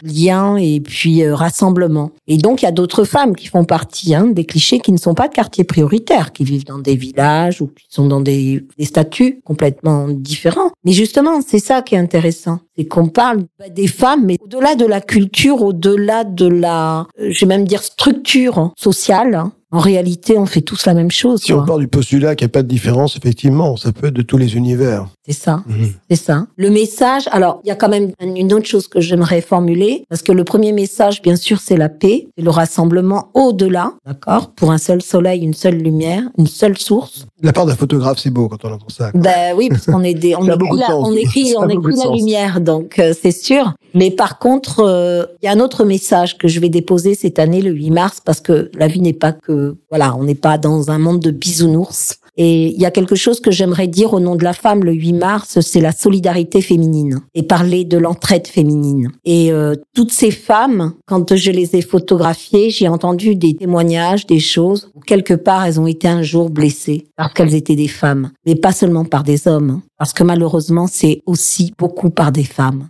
lien 0.01 0.55
et 0.55 0.79
puis 0.79 1.27
rassemblement. 1.29 2.11
Et 2.27 2.37
donc 2.37 2.61
il 2.61 2.65
y 2.65 2.67
a 2.69 2.71
d'autres 2.71 3.03
femmes 3.03 3.35
qui 3.35 3.47
font 3.47 3.65
partie 3.65 4.15
hein, 4.15 4.27
des 4.27 4.45
clichés 4.45 4.79
qui 4.79 4.93
ne 4.93 4.97
sont 4.97 5.13
pas 5.13 5.27
de 5.27 5.33
quartier 5.33 5.65
prioritaire, 5.65 6.31
qui 6.31 6.45
vivent 6.45 6.63
dans 6.63 6.79
des 6.79 6.95
villages 6.95 7.61
ou 7.61 7.67
qui 7.67 7.85
sont 7.89 8.07
dans 8.07 8.21
des, 8.21 8.65
des 8.77 8.85
statuts 8.85 9.41
complètement 9.43 10.07
différents. 10.07 10.71
Mais 10.85 10.93
justement, 10.93 11.41
c'est 11.45 11.59
ça 11.59 11.81
qui 11.81 11.95
est 11.95 11.99
intéressant, 12.01 12.59
c'est 12.77 12.85
qu'on 12.85 13.07
parle 13.07 13.43
bah, 13.59 13.69
des 13.69 13.87
femmes, 13.87 14.25
mais 14.25 14.37
au-delà 14.41 14.75
de 14.75 14.85
la 14.85 15.01
culture, 15.01 15.61
au-delà 15.61 16.23
de 16.23 16.47
la, 16.47 17.07
euh, 17.19 17.29
je 17.31 17.39
vais 17.41 17.45
même 17.57 17.65
dire 17.65 17.83
structure 17.83 18.71
sociale. 18.77 19.35
hein, 19.35 19.51
en 19.73 19.79
réalité, 19.79 20.37
on 20.37 20.45
fait 20.45 20.59
tous 20.61 20.85
la 20.85 20.93
même 20.93 21.11
chose. 21.11 21.41
Si 21.41 21.53
quoi. 21.53 21.61
on 21.61 21.65
part 21.65 21.77
du 21.77 21.87
postulat 21.87 22.35
qu'il 22.35 22.45
n'y 22.45 22.51
a 22.51 22.53
pas 22.53 22.61
de 22.61 22.67
différence, 22.67 23.15
effectivement, 23.15 23.77
ça 23.77 23.93
peut 23.93 24.07
être 24.07 24.13
de 24.13 24.21
tous 24.21 24.37
les 24.37 24.57
univers. 24.57 25.07
C'est 25.25 25.31
ça. 25.31 25.63
Mhm. 25.65 25.93
C'est 26.09 26.17
ça. 26.17 26.45
Le 26.57 26.69
message, 26.69 27.29
alors 27.31 27.61
il 27.63 27.69
y 27.69 27.71
a 27.71 27.75
quand 27.75 27.87
même 27.87 28.11
une 28.19 28.51
autre 28.51 28.65
chose 28.65 28.89
que 28.89 28.99
j'aimerais 28.99 29.39
formuler, 29.39 30.03
parce 30.09 30.23
que 30.23 30.33
le 30.33 30.43
premier 30.43 30.73
message, 30.73 31.21
bien 31.21 31.37
sûr, 31.37 31.61
c'est 31.61 31.77
la 31.77 31.87
paix, 31.87 32.27
c'est 32.37 32.43
le 32.43 32.49
rassemblement 32.49 33.29
au-delà, 33.33 33.93
d'accord 34.05 34.51
Pour 34.57 34.71
un 34.71 34.77
seul 34.77 35.01
soleil, 35.01 35.41
une 35.41 35.53
seule 35.53 35.77
lumière, 35.77 36.23
une 36.37 36.47
seule 36.47 36.77
source. 36.77 37.25
La 37.41 37.53
part 37.53 37.65
d'un 37.65 37.75
photographe, 37.75 38.19
c'est 38.19 38.29
beau 38.29 38.49
quand 38.49 38.65
on 38.65 38.73
entend 38.73 38.89
ça. 38.89 39.11
Ben 39.13 39.55
oui, 39.55 39.69
parce 39.69 39.85
qu'on 39.85 40.03
est 40.03 40.13
des, 40.13 40.35
on 40.35 40.43
écrit, 40.43 40.83
on 40.89 41.13
écrit, 41.13 41.53
on 41.57 41.69
écrit 41.69 41.91
la 41.91 41.95
sens. 41.95 42.17
lumière, 42.17 42.59
donc 42.61 42.99
euh, 42.99 43.13
c'est 43.19 43.31
sûr. 43.31 43.73
Mais 43.93 44.11
par 44.11 44.39
contre, 44.39 44.79
euh, 44.79 45.25
il 45.41 45.45
y 45.45 45.49
a 45.49 45.51
un 45.51 45.59
autre 45.59 45.83
message 45.83 46.37
que 46.37 46.47
je 46.47 46.59
vais 46.59 46.69
déposer 46.69 47.15
cette 47.15 47.39
année, 47.39 47.61
le 47.61 47.71
8 47.71 47.91
mars, 47.91 48.21
parce 48.23 48.39
que 48.39 48.71
la 48.75 48.87
vie 48.87 49.01
n'est 49.01 49.13
pas 49.13 49.33
que, 49.33 49.75
voilà, 49.89 50.15
on 50.15 50.23
n'est 50.23 50.35
pas 50.35 50.57
dans 50.57 50.91
un 50.91 50.99
monde 50.99 51.19
de 51.19 51.31
bisounours. 51.31 52.20
Et 52.43 52.73
il 52.73 52.81
y 52.81 52.87
a 52.87 52.91
quelque 52.91 53.13
chose 53.13 53.39
que 53.39 53.51
j'aimerais 53.51 53.85
dire 53.85 54.13
au 54.13 54.19
nom 54.19 54.35
de 54.35 54.43
la 54.43 54.53
femme 54.53 54.83
le 54.83 54.93
8 54.93 55.13
mars, 55.13 55.59
c'est 55.61 55.79
la 55.79 55.91
solidarité 55.91 56.63
féminine 56.63 57.21
et 57.35 57.43
parler 57.43 57.85
de 57.85 57.99
l'entraide 57.99 58.47
féminine. 58.47 59.11
Et 59.25 59.51
euh, 59.51 59.75
toutes 59.93 60.11
ces 60.11 60.31
femmes, 60.31 60.93
quand 61.05 61.35
je 61.35 61.51
les 61.51 61.75
ai 61.75 61.83
photographiées, 61.83 62.71
j'ai 62.71 62.87
entendu 62.87 63.35
des 63.35 63.55
témoignages, 63.55 64.25
des 64.25 64.39
choses 64.39 64.89
où 64.95 65.01
quelque 65.01 65.35
part 65.35 65.67
elles 65.67 65.79
ont 65.79 65.85
été 65.85 66.07
un 66.07 66.23
jour 66.23 66.49
blessées 66.49 67.05
parce 67.15 67.31
qu'elles 67.35 67.53
étaient 67.53 67.75
des 67.75 67.87
femmes, 67.87 68.31
mais 68.47 68.55
pas 68.55 68.71
seulement 68.71 69.05
par 69.05 69.23
des 69.23 69.47
hommes, 69.47 69.69
hein. 69.69 69.83
parce 69.99 70.11
que 70.11 70.23
malheureusement 70.23 70.87
c'est 70.87 71.21
aussi 71.27 71.75
beaucoup 71.77 72.09
par 72.09 72.31
des 72.31 72.43
femmes. 72.43 72.87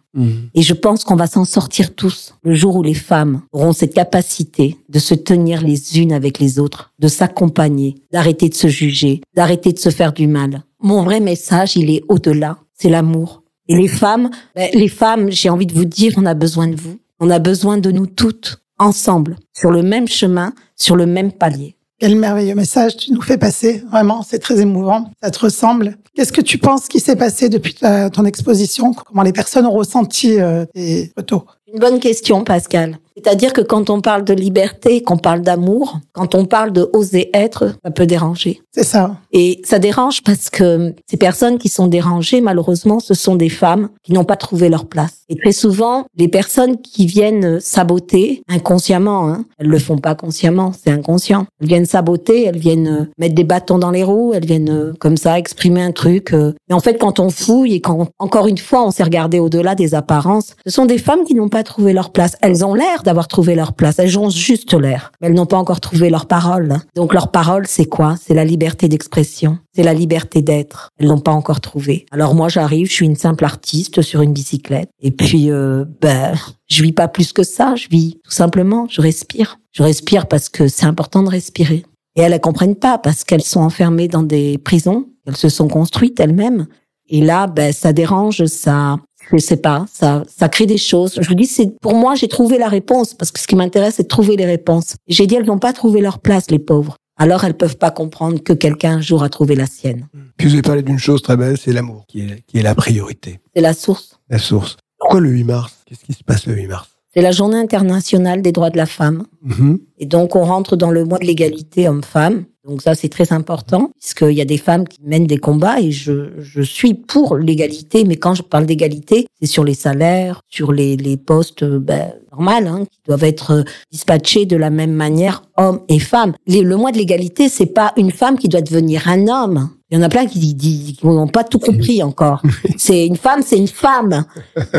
Et 0.53 0.61
je 0.61 0.73
pense 0.73 1.03
qu'on 1.03 1.15
va 1.15 1.27
s'en 1.27 1.45
sortir 1.45 1.95
tous 1.95 2.35
le 2.43 2.53
jour 2.53 2.75
où 2.75 2.83
les 2.83 2.93
femmes 2.93 3.41
auront 3.53 3.71
cette 3.71 3.93
capacité 3.93 4.77
de 4.89 4.99
se 4.99 5.13
tenir 5.13 5.61
les 5.61 5.99
unes 5.99 6.11
avec 6.11 6.39
les 6.39 6.59
autres, 6.59 6.91
de 6.99 7.07
s'accompagner, 7.07 7.95
d'arrêter 8.11 8.49
de 8.49 8.53
se 8.53 8.67
juger, 8.67 9.21
d'arrêter 9.35 9.71
de 9.71 9.79
se 9.79 9.89
faire 9.89 10.11
du 10.11 10.27
mal. 10.27 10.63
Mon 10.81 11.03
vrai 11.03 11.19
message, 11.19 11.77
il 11.77 11.89
est 11.89 12.03
au-delà, 12.09 12.57
c'est 12.73 12.89
l'amour. 12.89 13.43
Et 13.67 13.75
les 13.75 13.87
femmes, 13.87 14.29
ben, 14.55 14.69
les 14.73 14.89
femmes, 14.89 15.31
j'ai 15.31 15.49
envie 15.49 15.67
de 15.67 15.73
vous 15.73 15.85
dire, 15.85 16.13
on 16.17 16.25
a 16.25 16.33
besoin 16.33 16.67
de 16.67 16.75
vous. 16.75 16.99
On 17.19 17.29
a 17.29 17.39
besoin 17.39 17.77
de 17.77 17.91
nous 17.91 18.07
toutes, 18.07 18.61
ensemble, 18.79 19.37
sur 19.53 19.71
le 19.71 19.83
même 19.83 20.07
chemin, 20.07 20.53
sur 20.75 20.95
le 20.95 21.05
même 21.05 21.31
palier. 21.31 21.77
Quel 22.01 22.15
merveilleux 22.15 22.55
message 22.55 22.97
tu 22.97 23.11
nous 23.11 23.21
fais 23.21 23.37
passer. 23.37 23.83
Vraiment, 23.91 24.23
c'est 24.27 24.39
très 24.39 24.59
émouvant. 24.59 25.11
Ça 25.21 25.29
te 25.29 25.37
ressemble. 25.37 25.99
Qu'est-ce 26.15 26.33
que 26.33 26.41
tu 26.41 26.57
penses 26.57 26.87
qui 26.87 26.99
s'est 26.99 27.15
passé 27.15 27.47
depuis 27.47 27.75
ton 27.75 28.25
exposition? 28.25 28.91
Comment 28.91 29.21
les 29.21 29.31
personnes 29.31 29.67
ont 29.67 29.71
ressenti 29.71 30.41
euh, 30.41 30.65
tes 30.73 31.11
photos? 31.15 31.43
Une 31.71 31.79
bonne 31.79 31.99
question, 31.99 32.43
Pascal. 32.43 32.97
C'est-à-dire 33.23 33.53
que 33.53 33.61
quand 33.61 33.89
on 33.89 34.01
parle 34.01 34.23
de 34.23 34.33
liberté, 34.33 35.03
qu'on 35.03 35.17
parle 35.17 35.41
d'amour, 35.41 35.99
quand 36.13 36.35
on 36.35 36.45
parle 36.45 36.71
de 36.71 36.89
oser 36.93 37.29
être, 37.33 37.75
ça 37.83 37.91
peut 37.91 38.05
déranger. 38.05 38.61
C'est 38.71 38.83
ça. 38.83 39.17
Et 39.31 39.61
ça 39.63 39.79
dérange 39.79 40.23
parce 40.23 40.49
que 40.49 40.93
ces 41.09 41.17
personnes 41.17 41.57
qui 41.57 41.69
sont 41.69 41.87
dérangées, 41.87 42.41
malheureusement, 42.41 42.99
ce 42.99 43.13
sont 43.13 43.35
des 43.35 43.49
femmes 43.49 43.89
qui 44.03 44.13
n'ont 44.13 44.23
pas 44.23 44.37
trouvé 44.37 44.69
leur 44.69 44.85
place. 44.85 45.21
Et 45.29 45.35
très 45.35 45.51
souvent, 45.51 46.05
les 46.17 46.27
personnes 46.27 46.81
qui 46.81 47.05
viennent 47.05 47.59
saboter 47.59 48.43
inconsciemment, 48.49 49.29
hein, 49.29 49.45
elles 49.57 49.67
le 49.67 49.79
font 49.79 49.97
pas 49.97 50.15
consciemment, 50.15 50.71
c'est 50.73 50.91
inconscient. 50.91 51.45
Elles 51.61 51.67
viennent 51.67 51.85
saboter, 51.85 52.45
elles 52.45 52.57
viennent 52.57 52.87
euh, 52.87 53.05
mettre 53.17 53.35
des 53.35 53.43
bâtons 53.43 53.77
dans 53.77 53.91
les 53.91 54.03
roues, 54.03 54.33
elles 54.33 54.45
viennent 54.45 54.69
euh, 54.69 54.93
comme 54.99 55.17
ça 55.17 55.37
exprimer 55.37 55.81
un 55.81 55.91
truc. 55.91 56.33
euh. 56.33 56.53
Et 56.69 56.73
en 56.73 56.79
fait, 56.79 56.97
quand 56.97 57.19
on 57.19 57.29
fouille 57.29 57.75
et 57.75 57.81
quand 57.81 58.07
encore 58.19 58.47
une 58.47 58.57
fois 58.57 58.85
on 58.85 58.91
s'est 58.91 59.03
regardé 59.03 59.39
au-delà 59.39 59.75
des 59.75 59.95
apparences, 59.95 60.55
ce 60.65 60.71
sont 60.71 60.85
des 60.85 60.97
femmes 60.97 61.23
qui 61.23 61.35
n'ont 61.35 61.49
pas 61.49 61.63
trouvé 61.63 61.93
leur 61.93 62.11
place. 62.11 62.35
Elles 62.41 62.65
ont 62.65 62.73
l'air 62.73 63.03
d'avoir 63.11 63.27
trouvé 63.27 63.55
leur 63.55 63.73
place, 63.73 63.99
elles 63.99 64.17
ont 64.17 64.29
juste 64.29 64.73
l'air, 64.73 65.11
elles 65.21 65.33
n'ont 65.33 65.45
pas 65.45 65.57
encore 65.57 65.81
trouvé 65.81 66.09
leur 66.09 66.27
parole. 66.27 66.77
Donc 66.95 67.13
leur 67.13 67.29
parole, 67.29 67.67
c'est 67.67 67.85
quoi? 67.85 68.15
C'est 68.25 68.33
la 68.33 68.45
liberté 68.45 68.87
d'expression, 68.87 69.59
c'est 69.75 69.83
la 69.83 69.93
liberté 69.93 70.41
d'être. 70.41 70.89
Elles 70.97 71.07
l'ont 71.07 71.19
pas 71.19 71.33
encore 71.33 71.59
trouvé. 71.59 72.05
Alors 72.11 72.35
moi, 72.35 72.47
j'arrive, 72.47 72.87
je 72.87 72.93
suis 72.93 73.05
une 73.05 73.17
simple 73.17 73.43
artiste 73.43 74.01
sur 74.01 74.21
une 74.21 74.31
bicyclette, 74.31 74.89
et 75.01 75.11
puis 75.11 75.51
euh, 75.51 75.83
ben 75.99 76.33
je 76.69 76.83
vis 76.83 76.93
pas 76.93 77.09
plus 77.09 77.33
que 77.33 77.43
ça. 77.43 77.75
Je 77.75 77.89
vis 77.89 78.17
tout 78.23 78.31
simplement, 78.31 78.87
je 78.89 79.01
respire. 79.01 79.59
Je 79.73 79.83
respire 79.83 80.27
parce 80.27 80.47
que 80.47 80.69
c'est 80.69 80.85
important 80.85 81.21
de 81.21 81.29
respirer. 81.29 81.83
Et 82.15 82.21
elles 82.21 82.31
ne 82.31 82.37
comprennent 82.37 82.75
pas 82.75 82.97
parce 82.97 83.25
qu'elles 83.25 83.43
sont 83.43 83.61
enfermées 83.61 84.07
dans 84.07 84.23
des 84.23 84.57
prisons. 84.57 85.07
Elles 85.27 85.37
se 85.37 85.49
sont 85.49 85.67
construites 85.67 86.19
elles-mêmes. 86.19 86.67
Et 87.09 87.21
là, 87.21 87.47
ben, 87.47 87.73
ça 87.73 87.91
dérange, 87.91 88.45
ça, 88.45 88.97
je 89.31 89.37
sais 89.37 89.57
pas, 89.57 89.85
ça, 89.91 90.23
ça 90.27 90.49
crée 90.49 90.65
des 90.65 90.77
choses. 90.77 91.17
Je 91.21 91.27
vous 91.27 91.35
dis, 91.35 91.45
c'est, 91.45 91.77
pour 91.79 91.95
moi, 91.95 92.15
j'ai 92.15 92.27
trouvé 92.27 92.57
la 92.57 92.67
réponse 92.67 93.13
parce 93.13 93.31
que 93.31 93.39
ce 93.39 93.47
qui 93.47 93.55
m'intéresse, 93.55 93.95
c'est 93.95 94.03
de 94.03 94.07
trouver 94.07 94.35
les 94.35 94.45
réponses. 94.45 94.95
J'ai 95.07 95.27
dit, 95.27 95.35
elles 95.35 95.45
n'ont 95.45 95.59
pas 95.59 95.73
trouvé 95.73 96.01
leur 96.01 96.19
place, 96.19 96.49
les 96.51 96.59
pauvres. 96.59 96.95
Alors, 97.17 97.43
elles 97.43 97.55
peuvent 97.55 97.77
pas 97.77 97.91
comprendre 97.91 98.41
que 98.41 98.53
quelqu'un 98.53 98.95
un 98.97 99.01
jour 99.01 99.21
a 99.23 99.29
trouvé 99.29 99.55
la 99.55 99.67
sienne. 99.67 100.07
Puis 100.37 100.47
vous 100.47 100.53
avez 100.53 100.61
parlé 100.63 100.81
d'une 100.81 100.97
chose 100.97 101.21
très 101.21 101.37
belle, 101.37 101.57
c'est 101.57 101.71
l'amour, 101.71 102.05
qui 102.07 102.21
est, 102.21 102.41
qui 102.47 102.57
est 102.57 102.63
la 102.63 102.73
priorité, 102.73 103.39
C'est 103.55 103.61
la 103.61 103.73
source. 103.73 104.17
la 104.29 104.39
source. 104.39 104.77
Pourquoi 104.97 105.19
le 105.19 105.29
8 105.29 105.43
mars? 105.43 105.73
Qu'est-ce 105.85 106.03
qui 106.03 106.13
se 106.13 106.23
passe 106.23 106.45
le 106.47 106.55
8 106.55 106.67
mars? 106.67 106.89
C'est 107.13 107.21
la 107.21 107.31
journée 107.31 107.57
internationale 107.57 108.41
des 108.41 108.51
droits 108.51 108.69
de 108.69 108.77
la 108.77 108.85
femme. 108.85 109.25
Mhm. 109.43 109.79
Et 109.99 110.05
donc, 110.05 110.35
on 110.35 110.43
rentre 110.43 110.77
dans 110.77 110.91
le 110.91 111.03
mois 111.03 111.19
de 111.19 111.25
l'égalité 111.25 111.89
homme-femme. 111.89 112.45
Donc 112.65 112.83
ça, 112.83 112.93
c'est 112.93 113.09
très 113.09 113.33
important, 113.33 113.89
puisqu'il 113.99 114.37
y 114.37 114.41
a 114.41 114.45
des 114.45 114.59
femmes 114.59 114.87
qui 114.87 114.99
mènent 115.03 115.25
des 115.25 115.39
combats 115.39 115.81
et 115.81 115.91
je, 115.91 116.29
je 116.37 116.61
suis 116.61 116.93
pour 116.93 117.37
l'égalité. 117.37 118.05
Mais 118.05 118.17
quand 118.17 118.35
je 118.35 118.43
parle 118.43 118.67
d'égalité, 118.67 119.25
c'est 119.39 119.47
sur 119.47 119.63
les 119.63 119.73
salaires, 119.73 120.41
sur 120.47 120.71
les, 120.71 120.95
les 120.95 121.17
postes 121.17 121.63
euh, 121.63 121.79
ben, 121.79 122.13
normaux, 122.31 122.51
hein, 122.51 122.85
qui 122.85 122.99
doivent 123.07 123.23
être 123.23 123.65
dispatchés 123.91 124.45
de 124.45 124.55
la 124.55 124.69
même 124.69 124.93
manière, 124.93 125.41
hommes 125.57 125.81
et 125.89 125.99
femmes. 125.99 126.33
Le 126.47 126.75
mois 126.75 126.91
de 126.91 126.97
l'égalité, 126.97 127.49
c'est 127.49 127.65
pas 127.65 127.93
une 127.97 128.11
femme 128.11 128.37
qui 128.37 128.47
doit 128.47 128.61
devenir 128.61 129.07
un 129.07 129.27
homme. 129.27 129.69
Il 129.91 129.97
y 129.97 130.01
en 130.01 130.03
a 130.03 130.09
plein 130.09 130.25
qui 130.25 130.39
disent 130.39 130.95
qui 130.97 131.05
n'ont 131.05 131.27
pas 131.27 131.43
tout 131.43 131.59
compris 131.59 132.01
encore. 132.01 132.41
C'est 132.77 133.05
une 133.05 133.17
femme, 133.17 133.41
c'est 133.45 133.57
une 133.57 133.67
femme, 133.67 134.25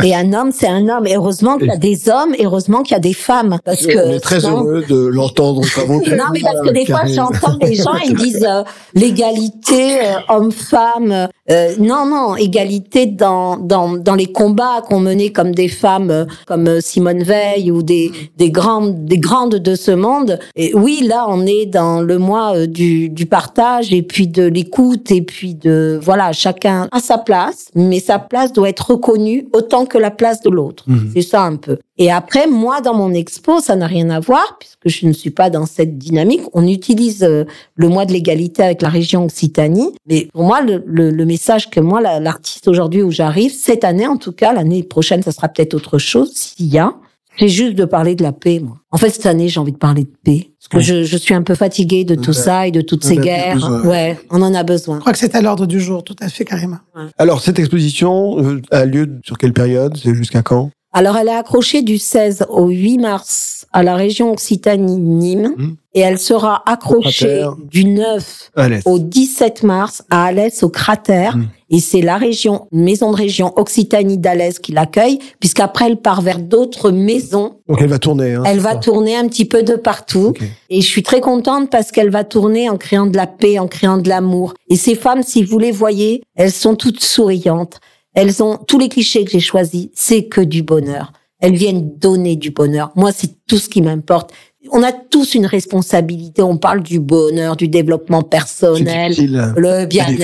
et 0.03 0.15
un 0.15 0.33
homme, 0.33 0.51
c'est 0.53 0.67
un 0.67 0.89
homme. 0.89 1.07
Et 1.07 1.15
heureusement 1.15 1.57
qu'il 1.59 1.69
y 1.69 1.71
a 1.71 1.77
des 1.77 2.09
hommes, 2.09 2.35
et 2.37 2.45
heureusement 2.47 2.83
qu'il 2.83 2.95
y 2.95 2.97
a 2.97 3.01
des 3.01 3.13
femmes, 3.13 3.59
parce 3.65 3.87
que 3.87 3.97
On 3.97 4.11
est 4.13 4.21
très 4.21 4.41
sinon- 4.41 4.59
heureux 4.65 4.85
de 4.89 4.97
l'entendre 5.07 5.63
non, 5.87 6.25
mais 6.33 6.41
parce 6.41 6.61
que 6.63 6.73
des 6.73 6.87
fois, 6.87 7.05
j'entends 7.07 7.57
des 7.59 7.75
gens, 7.75 7.95
ils 8.05 8.15
disent 8.15 8.47
euh, 8.49 8.63
l'égalité 8.95 10.01
euh, 10.01 10.13
homme-femme. 10.29 11.29
Euh, 11.51 11.75
non, 11.79 12.07
non, 12.07 12.37
égalité 12.37 13.07
dans, 13.07 13.57
dans, 13.57 13.97
dans 13.97 14.15
les 14.15 14.31
combats 14.31 14.81
qu'on 14.89 15.01
menait 15.01 15.31
comme 15.31 15.53
des 15.55 15.69
femmes, 15.69 16.11
euh, 16.11 16.25
comme 16.47 16.81
Simone 16.81 17.23
Veil 17.23 17.71
ou 17.71 17.83
des, 17.83 18.11
des, 18.39 18.51
grandes, 18.51 19.05
des 19.05 19.19
grandes 19.19 19.57
de 19.57 19.75
ce 19.75 19.91
monde. 19.91 20.39
Et 20.57 20.73
oui, 20.75 21.05
là, 21.07 21.27
on 21.29 21.45
est 21.47 21.67
dans 21.67 22.01
le 22.01 22.19
mois 22.19 22.67
du, 22.67 23.09
du 23.11 23.27
partage 23.27 23.93
et 23.93 24.03
puis 24.03 24.29
de 24.29 24.45
l'écoute 24.45 25.02
et 25.11 25.23
puis 25.23 25.55
de, 25.55 25.99
voilà, 26.03 26.33
chacun 26.33 26.89
a 26.93 27.01
sa 27.01 27.19
place, 27.19 27.67
mais 27.75 28.01
sa 28.01 28.19
place 28.19 28.53
doit 28.53 28.69
être 28.69 28.91
reconnue 28.93 29.47
autant 29.53 29.87
que 29.87 29.99
la 29.99 30.11
place 30.11 30.41
de 30.43 30.51
l'autre. 30.51 30.85
Mhm. 30.87 31.11
C'est 31.15 31.23
ça 31.23 31.43
un 31.43 31.57
peu. 31.57 31.79
Et 31.99 32.11
après, 32.11 32.47
moi, 32.47 32.81
dans 32.81 32.95
mon 32.95 33.13
expo, 33.13 33.61
ça 33.61 33.77
n'a 33.77 33.87
rien 33.87 34.11
à 34.11 34.19
voir, 34.21 34.57
puisque 34.59 34.89
je 34.89 35.07
ne 35.07 35.13
suis 35.13 35.31
pas 35.31 35.51
dans 35.51 35.67
cette 35.67 35.99
dynamique. 35.99 36.43
On 36.53 36.67
utilise 36.67 37.23
euh, 37.23 37.45
le 37.75 37.89
mois 37.89 38.07
de 38.07 38.13
l'égalité 38.13 38.63
avec 38.63 38.83
la 38.83 38.89
région 38.89 39.25
Occitanie. 39.25 39.93
Mais 40.07 40.29
pour 40.33 40.45
moi, 40.45 40.61
le, 40.63 40.83
le- 40.87 41.11
le 41.11 41.25
message 41.27 41.71
que 41.71 41.81
moi, 41.81 42.01
la- 42.01 42.19
l'artiste 42.21 42.67
aujourd'hui 42.69 43.03
où 43.03 43.11
j'arrive, 43.11 43.53
cette 43.53 43.85
année 43.85 44.07
en 44.07 44.17
tout 44.17 44.33
cas, 44.33 44.53
l'année 44.53 44.83
prochaine, 44.83 45.23
ça 45.23 45.33
sera 45.33 45.49
peut-être 45.49 45.75
autre 45.75 45.99
chose, 45.99 46.33
s'il 46.35 46.67
y 46.73 46.79
a, 46.79 46.95
c'est 47.39 47.49
juste 47.49 47.75
de 47.75 47.85
parler 47.85 48.15
de 48.15 48.23
la 48.23 48.33
paix, 48.33 48.61
moi. 48.61 48.79
En 48.91 48.99
fait, 48.99 49.11
cette 49.11 49.27
année, 49.27 49.49
j'ai 49.49 49.59
envie 49.61 49.73
de 49.73 49.79
parler 49.79 50.05
de 50.05 50.13
paix. 50.25 50.51
Parce 50.59 50.69
que 50.69 50.81
je, 50.81 51.03
je 51.05 51.17
suis 51.17 51.35
un 51.35 51.43
peu 51.43 51.55
fatiguée 51.55 52.05
de 52.05 52.15
tout 52.15 52.31
Ouais. 52.31 52.37
ça 52.37 52.67
et 52.67 52.71
de 52.71 52.81
toutes 52.83 53.05
On 53.05 53.09
ces 53.09 53.17
guerres. 53.17 53.55
besoin. 53.55 53.83
Ouais, 53.87 54.19
on 54.31 54.43
en 54.43 54.55
a 54.55 54.63
besoin. 54.63 54.97
Je 54.97 55.01
crois 55.01 55.13
que 55.13 55.19
c'est 55.19 55.35
à 55.35 55.41
l'ordre 55.43 55.67
du 55.67 55.81
jour, 55.81 56.05
tout 56.05 56.17
à 56.21 56.29
fait, 56.29 56.45
Karima. 56.45 56.83
Alors, 57.19 57.41
cette 57.41 57.59
exposition 57.59 58.39
euh, 58.39 58.61
a 58.71 58.85
lieu 58.85 59.19
sur 59.25 59.39
quelle 59.39 59.53
période? 59.53 59.97
C'est 59.97 60.15
jusqu'à 60.15 60.43
quand? 60.43 60.71
Alors, 60.95 61.17
elle 61.17 61.29
est 61.29 61.35
accrochée 61.35 61.83
du 61.83 61.97
16 61.99 62.47
au 62.51 62.69
8 62.69 62.99
mars 62.99 63.67
à 63.73 63.83
la 63.83 63.95
région 63.97 64.31
Occitanie-Nîmes 64.33 65.55
Mhm. 65.57 65.77
et 65.95 66.01
elle 66.01 66.19
sera 66.19 66.63
accrochée 66.67 67.47
du 67.71 67.87
9 67.87 68.51
À 68.55 68.69
l'Est. 68.69 68.87
au 68.87 68.99
17 68.99 69.63
mars 69.63 70.03
à 70.11 70.25
Alès 70.27 70.63
au 70.63 70.69
cratère 70.69 71.39
Mhm. 71.39 71.47
et 71.71 71.81
c'est 71.81 72.03
la 72.03 72.19
région 72.19 72.67
maison 72.71 73.11
de 73.13 73.17
région 73.17 73.55
Occitanie 73.57 74.19
d'Alès 74.19 74.59
qui 74.59 74.73
l'accueille 74.73 75.19
puisqu'après 75.41 75.87
elle 75.87 75.97
part 75.97 76.21
vers 76.21 76.39
d'autres 76.39 76.91
maisons 76.91 77.55
Donc, 77.67 77.79
elle 77.81 77.89
va 77.89 77.99
tourner. 77.99 78.35
Hein, 78.35 78.43
elle 78.45 78.59
va 78.61 78.73
ça 78.73 78.77
tourner 78.81 79.17
un 79.17 79.27
petit 79.29 79.47
peu 79.47 79.63
de 79.63 79.77
partout 79.77 80.35
et 80.69 80.83
je 80.83 80.87
suis 80.87 81.03
très 81.03 81.23
contente 81.23 81.71
parce 81.71 81.91
qu'elle 81.91 82.11
va 82.11 82.25
tourner 82.25 82.69
en 82.69 82.77
créant 82.77 83.07
de 83.07 83.17
la 83.17 83.27
paix, 83.27 83.59
en 83.59 83.69
créant 83.69 83.97
de 83.97 84.11
l'amour. 84.11 84.53
Et 84.69 84.77
ces 84.77 84.95
femmes, 84.95 85.23
si 85.23 85.43
vous 85.43 85.59
les 85.59 85.73
voyez, 85.73 86.23
elles 86.37 86.53
sont 86.53 86.75
toutes 86.77 87.01
souriantes. 87.03 87.81
Elles 88.15 88.43
ont 88.43 88.59
tous 88.59 88.79
les 88.79 88.89
clichés 88.89 89.25
que 89.25 89.31
j'ai 89.31 89.41
choisis, 89.41 89.89
c'est 89.95 90.25
que 90.25 90.41
du 90.41 90.63
bonheur. 90.63 91.13
Elles 91.41 91.57
viennent 91.57 91.91
donner 91.99 92.37
du 92.37 92.51
bonheur. 92.51 92.93
Moi, 92.95 93.11
c'est 93.13 93.31
tout 93.49 93.59
ce 93.59 93.69
qui 93.69 93.83
m'importe. 93.83 94.33
On 94.71 94.81
a 94.85 94.93
tous 94.93 95.35
une 95.35 95.45
responsabilité. 95.45 96.41
On 96.41 96.57
parle 96.57 96.83
du 96.83 97.01
bonheur, 97.01 97.57
du 97.57 97.67
développement 97.67 98.23
personnel, 98.23 99.13
le 99.57 99.87
bien-être. 99.87 100.21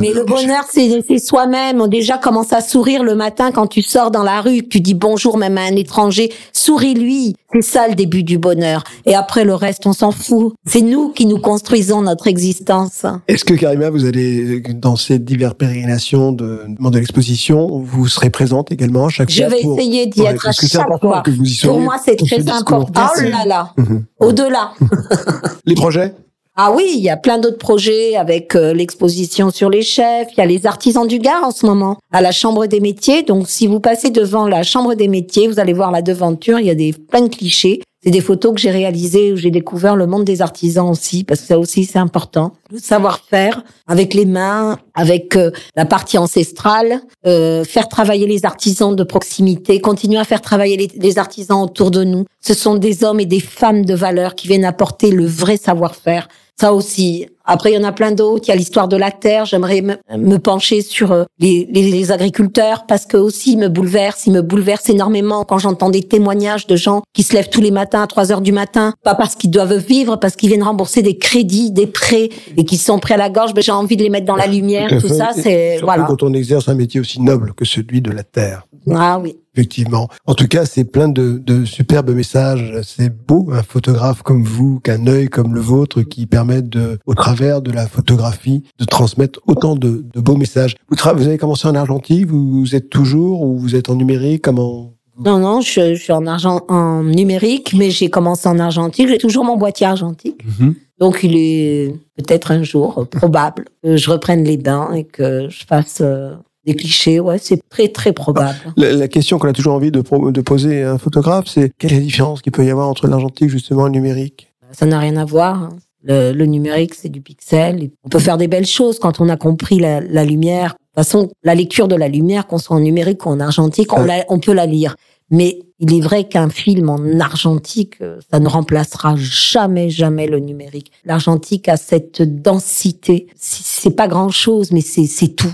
Mais 0.00 0.12
le 0.14 0.24
bonheur, 0.24 0.64
c'est 0.70 1.04
c'est 1.06 1.18
soi-même. 1.18 1.82
On 1.82 1.86
déjà 1.86 2.16
commence 2.16 2.54
à 2.54 2.62
sourire 2.62 3.02
le 3.04 3.14
matin 3.14 3.52
quand 3.52 3.66
tu 3.66 3.82
sors 3.82 4.10
dans 4.10 4.22
la 4.22 4.40
rue, 4.40 4.62
que 4.62 4.68
tu 4.68 4.80
dis 4.80 4.94
bonjour 4.94 5.36
même 5.36 5.58
à 5.58 5.64
un 5.64 5.76
étranger. 5.76 6.32
Souris-lui. 6.54 7.36
C'est 7.54 7.62
ça 7.62 7.86
le 7.88 7.94
début 7.94 8.22
du 8.24 8.36
bonheur. 8.38 8.82
Et 9.06 9.14
après 9.14 9.44
le 9.44 9.54
reste, 9.54 9.86
on 9.86 9.92
s'en 9.92 10.10
fout. 10.10 10.54
C'est 10.66 10.80
nous 10.80 11.10
qui 11.10 11.26
nous 11.26 11.38
construisons 11.38 12.02
notre 12.02 12.26
existence. 12.26 13.06
Est-ce 13.28 13.44
que 13.44 13.54
Karima, 13.54 13.90
vous 13.90 14.04
allez, 14.06 14.60
dans 14.60 14.96
ces 14.96 15.18
diverses 15.18 15.54
pérégrinations 15.54 16.32
de, 16.32 16.62
de 16.68 16.98
l'exposition, 16.98 17.78
vous 17.80 18.08
serez 18.08 18.30
présente 18.30 18.72
également 18.72 19.06
à 19.06 19.08
chaque 19.10 19.30
Je 19.30 19.40
fois 19.42 19.48
vais 19.50 19.62
pour- 19.62 19.78
essayer 19.78 20.06
d'y 20.06 20.22
être 20.22 20.48
à 20.48 20.52
chaque 20.52 20.74
important 20.74 21.08
fois. 21.08 21.22
que 21.24 21.30
vous 21.30 21.44
y 21.44 21.56
Pour 21.66 21.80
moi, 21.80 21.96
c'est 22.04 22.16
très 22.16 22.48
important. 22.50 23.06
Oh 23.16 23.20
là 23.22 23.44
là. 23.46 23.72
Mhm. 23.76 24.04
Au-delà. 24.20 24.72
Les 25.64 25.74
projets? 25.74 26.12
Ah 26.56 26.70
oui, 26.72 26.94
il 26.96 27.02
y 27.02 27.10
a 27.10 27.16
plein 27.16 27.38
d'autres 27.38 27.58
projets 27.58 28.14
avec 28.14 28.54
euh, 28.54 28.72
l'exposition 28.72 29.50
sur 29.50 29.70
les 29.70 29.82
chefs. 29.82 30.28
Il 30.32 30.38
y 30.38 30.40
a 30.40 30.46
les 30.46 30.66
artisans 30.66 31.04
du 31.04 31.18
Gard 31.18 31.42
en 31.42 31.50
ce 31.50 31.66
moment 31.66 31.98
à 32.12 32.20
la 32.20 32.30
Chambre 32.30 32.66
des 32.66 32.78
métiers. 32.78 33.24
Donc, 33.24 33.48
si 33.48 33.66
vous 33.66 33.80
passez 33.80 34.10
devant 34.10 34.46
la 34.46 34.62
Chambre 34.62 34.94
des 34.94 35.08
métiers, 35.08 35.48
vous 35.48 35.58
allez 35.58 35.72
voir 35.72 35.90
la 35.90 36.00
devanture. 36.00 36.60
Il 36.60 36.66
y 36.66 36.70
a 36.70 36.76
des 36.76 36.92
plein 36.92 37.22
de 37.22 37.28
clichés. 37.28 37.80
C'est 38.04 38.10
des 38.10 38.20
photos 38.20 38.54
que 38.54 38.60
j'ai 38.60 38.70
réalisées 38.70 39.32
où 39.32 39.36
j'ai 39.36 39.50
découvert 39.50 39.96
le 39.96 40.06
monde 40.06 40.24
des 40.24 40.42
artisans 40.42 40.88
aussi, 40.90 41.24
parce 41.24 41.40
que 41.40 41.46
ça 41.46 41.58
aussi 41.58 41.86
c'est 41.86 41.98
important. 41.98 42.52
Le 42.70 42.78
savoir-faire 42.78 43.64
avec 43.88 44.14
les 44.14 44.26
mains, 44.26 44.78
avec 44.94 45.36
euh, 45.36 45.50
la 45.74 45.86
partie 45.86 46.18
ancestrale, 46.18 47.00
euh, 47.26 47.64
faire 47.64 47.88
travailler 47.88 48.26
les 48.26 48.44
artisans 48.44 48.94
de 48.94 49.04
proximité, 49.04 49.80
continuer 49.80 50.18
à 50.18 50.24
faire 50.24 50.42
travailler 50.42 50.76
les, 50.76 50.90
les 50.94 51.18
artisans 51.18 51.62
autour 51.62 51.90
de 51.90 52.04
nous. 52.04 52.26
Ce 52.40 52.54
sont 52.54 52.74
des 52.74 53.02
hommes 53.02 53.20
et 53.20 53.26
des 53.26 53.40
femmes 53.40 53.86
de 53.86 53.94
valeur 53.94 54.34
qui 54.34 54.48
viennent 54.48 54.66
apporter 54.66 55.10
le 55.10 55.26
vrai 55.26 55.56
savoir-faire. 55.56 56.28
Ça 56.60 56.72
aussi. 56.72 57.26
Après, 57.44 57.72
il 57.72 57.74
y 57.74 57.78
en 57.78 57.84
a 57.84 57.92
plein 57.92 58.12
d'autres. 58.12 58.44
Il 58.46 58.48
y 58.48 58.52
a 58.52 58.56
l'histoire 58.56 58.88
de 58.88 58.96
la 58.96 59.10
terre. 59.10 59.44
J'aimerais 59.44 59.82
me, 59.82 60.36
pencher 60.38 60.82
sur 60.82 61.12
euh, 61.12 61.24
les, 61.38 61.68
les, 61.70 61.90
les 61.90 62.12
agriculteurs 62.12 62.86
parce 62.86 63.06
que 63.06 63.16
aussi 63.16 63.52
ils 63.52 63.58
me 63.58 63.68
bouleversent. 63.68 64.26
Ils 64.26 64.32
me 64.32 64.40
bouleversent 64.40 64.88
énormément 64.88 65.44
quand 65.44 65.58
j'entends 65.58 65.90
des 65.90 66.02
témoignages 66.02 66.66
de 66.66 66.76
gens 66.76 67.02
qui 67.12 67.22
se 67.22 67.34
lèvent 67.34 67.50
tous 67.50 67.60
les 67.60 67.70
matins 67.70 68.02
à 68.02 68.06
3 68.06 68.32
heures 68.32 68.40
du 68.40 68.52
matin, 68.52 68.94
pas 69.02 69.14
parce 69.14 69.34
qu'ils 69.34 69.50
doivent 69.50 69.76
vivre, 69.76 70.16
parce 70.16 70.36
qu'ils 70.36 70.48
viennent 70.48 70.62
rembourser 70.62 71.02
des 71.02 71.18
crédits, 71.18 71.70
des 71.70 71.86
prêts 71.86 72.30
et 72.56 72.64
qui 72.64 72.78
sont 72.78 72.98
prêts 72.98 73.14
à 73.14 73.18
la 73.18 73.30
gorge. 73.30 73.52
Ben, 73.52 73.62
j'ai 73.62 73.72
envie 73.72 73.96
de 73.96 74.02
les 74.02 74.10
mettre 74.10 74.26
dans 74.26 74.36
la 74.36 74.46
lumière. 74.46 74.88
Tout 74.88 75.00
Tout 75.00 75.14
ça, 75.14 75.30
c'est 75.34 75.78
voilà. 75.82 76.04
quand 76.04 76.22
on 76.22 76.32
exerce 76.32 76.68
un 76.68 76.74
métier 76.74 77.00
aussi 77.00 77.20
noble 77.20 77.52
que 77.54 77.64
celui 77.64 78.00
de 78.00 78.10
la 78.10 78.22
terre. 78.22 78.66
Ah 78.90 79.18
oui. 79.20 79.36
Effectivement. 79.54 80.08
En 80.26 80.34
tout 80.34 80.48
cas, 80.48 80.66
c'est 80.66 80.84
plein 80.84 81.08
de, 81.08 81.38
de 81.38 81.64
superbes 81.64 82.10
messages. 82.10 82.74
C'est 82.82 83.08
beau, 83.08 83.50
un 83.52 83.62
photographe 83.62 84.22
comme 84.22 84.42
vous, 84.42 84.80
qu'un 84.80 85.06
œil 85.06 85.28
comme 85.28 85.54
le 85.54 85.60
vôtre 85.60 86.02
qui 86.02 86.26
permettent 86.26 86.68
de, 86.68 86.98
au 87.06 87.14
travers 87.14 87.62
de 87.62 87.70
la 87.70 87.86
photographie, 87.86 88.64
de 88.80 88.84
transmettre 88.84 89.38
autant 89.46 89.76
de, 89.76 90.04
de 90.12 90.20
beaux 90.20 90.36
messages. 90.36 90.74
Vous, 90.88 91.08
avez 91.08 91.38
commencé 91.38 91.68
en 91.68 91.74
argentique, 91.76 92.26
vous, 92.26 92.60
vous 92.60 92.74
êtes 92.74 92.90
toujours 92.90 93.42
ou 93.42 93.56
vous 93.56 93.76
êtes 93.76 93.88
en 93.90 93.94
numérique 93.94 94.42
Comment? 94.42 94.94
Non, 95.18 95.38
non, 95.38 95.60
je, 95.60 95.94
je 95.94 96.02
suis 96.02 96.12
en 96.12 96.26
argent, 96.26 96.62
en 96.68 97.04
numérique, 97.04 97.72
mais 97.76 97.90
j'ai 97.90 98.10
commencé 98.10 98.48
en 98.48 98.58
argentique. 98.58 99.08
J'ai 99.08 99.18
toujours 99.18 99.44
mon 99.44 99.56
boîtier 99.56 99.86
argentique. 99.86 100.44
Mhm. 100.58 100.74
Donc, 100.98 101.20
il 101.22 101.36
est 101.36 101.94
peut-être 102.16 102.50
un 102.50 102.62
jour 102.62 102.98
euh, 102.98 103.04
probable 103.04 103.66
que 103.82 103.96
je 103.96 104.10
reprenne 104.10 104.44
les 104.44 104.56
bains 104.56 104.92
et 104.92 105.04
que 105.04 105.48
je 105.48 105.64
fasse 105.64 105.98
euh, 106.00 106.34
des 106.66 106.74
clichés. 106.74 107.20
Ouais, 107.20 107.38
c'est 107.38 107.60
très, 107.68 107.88
très 107.88 108.12
probable. 108.12 108.56
La, 108.76 108.92
la 108.92 109.08
question 109.08 109.38
qu'on 109.38 109.48
a 109.48 109.52
toujours 109.52 109.74
envie 109.74 109.90
de, 109.90 110.00
poser 110.00 110.82
à 110.82 110.92
un 110.92 110.98
photographe, 110.98 111.46
c'est 111.46 111.72
quelle 111.78 111.92
est 111.92 111.96
la 111.96 112.00
différence 112.02 112.42
qu'il 112.42 112.52
peut 112.52 112.64
y 112.64 112.70
avoir 112.70 112.88
entre 112.88 113.06
l'argentique 113.06 113.48
justement 113.50 113.86
et 113.86 113.90
le 113.90 113.94
numérique? 113.94 114.52
Ça 114.72 114.86
n'a 114.86 114.98
rien 114.98 115.16
à 115.16 115.24
voir. 115.24 115.62
hein. 115.64 115.68
Le, 116.06 116.32
le 116.32 116.44
numérique, 116.44 116.94
c'est 116.94 117.08
du 117.08 117.22
pixel. 117.22 117.90
On 118.04 118.10
peut 118.10 118.18
faire 118.18 118.36
des 118.36 118.46
belles 118.48 118.66
choses 118.66 118.98
quand 118.98 119.20
on 119.20 119.28
a 119.30 119.36
compris 119.38 119.78
la, 119.78 120.00
la 120.02 120.24
lumière. 120.24 120.72
De 120.72 120.76
toute 121.00 121.06
façon, 121.06 121.30
la 121.42 121.54
lecture 121.54 121.88
de 121.88 121.96
la 121.96 122.08
lumière, 122.08 122.46
qu'on 122.46 122.58
soit 122.58 122.76
en 122.76 122.80
numérique 122.80 123.24
ou 123.24 123.30
en 123.30 123.40
argentique, 123.40 123.90
on, 123.94 124.04
la- 124.04 124.24
on 124.28 124.38
peut 124.38 124.52
la 124.52 124.66
lire. 124.66 124.96
Mais 125.30 125.60
il 125.80 125.94
est 125.94 126.02
vrai 126.02 126.24
qu'un 126.28 126.50
film 126.50 126.90
en 126.90 126.98
argentique, 127.20 127.94
euh, 128.02 128.18
ça 128.30 128.38
ne 128.38 128.46
remplacera 128.48 129.14
jamais, 129.16 129.88
jamais 129.88 130.26
le 130.26 130.40
numérique. 130.40 130.92
L'argentique 131.06 131.68
a 131.70 131.78
cette 131.78 132.20
densité. 132.42 133.26
C'est 133.34 133.96
pas 133.96 134.06
grand 134.06 134.30
chose, 134.30 134.70
mais 134.72 134.82
c'est 134.82 135.28
tout. 135.28 135.52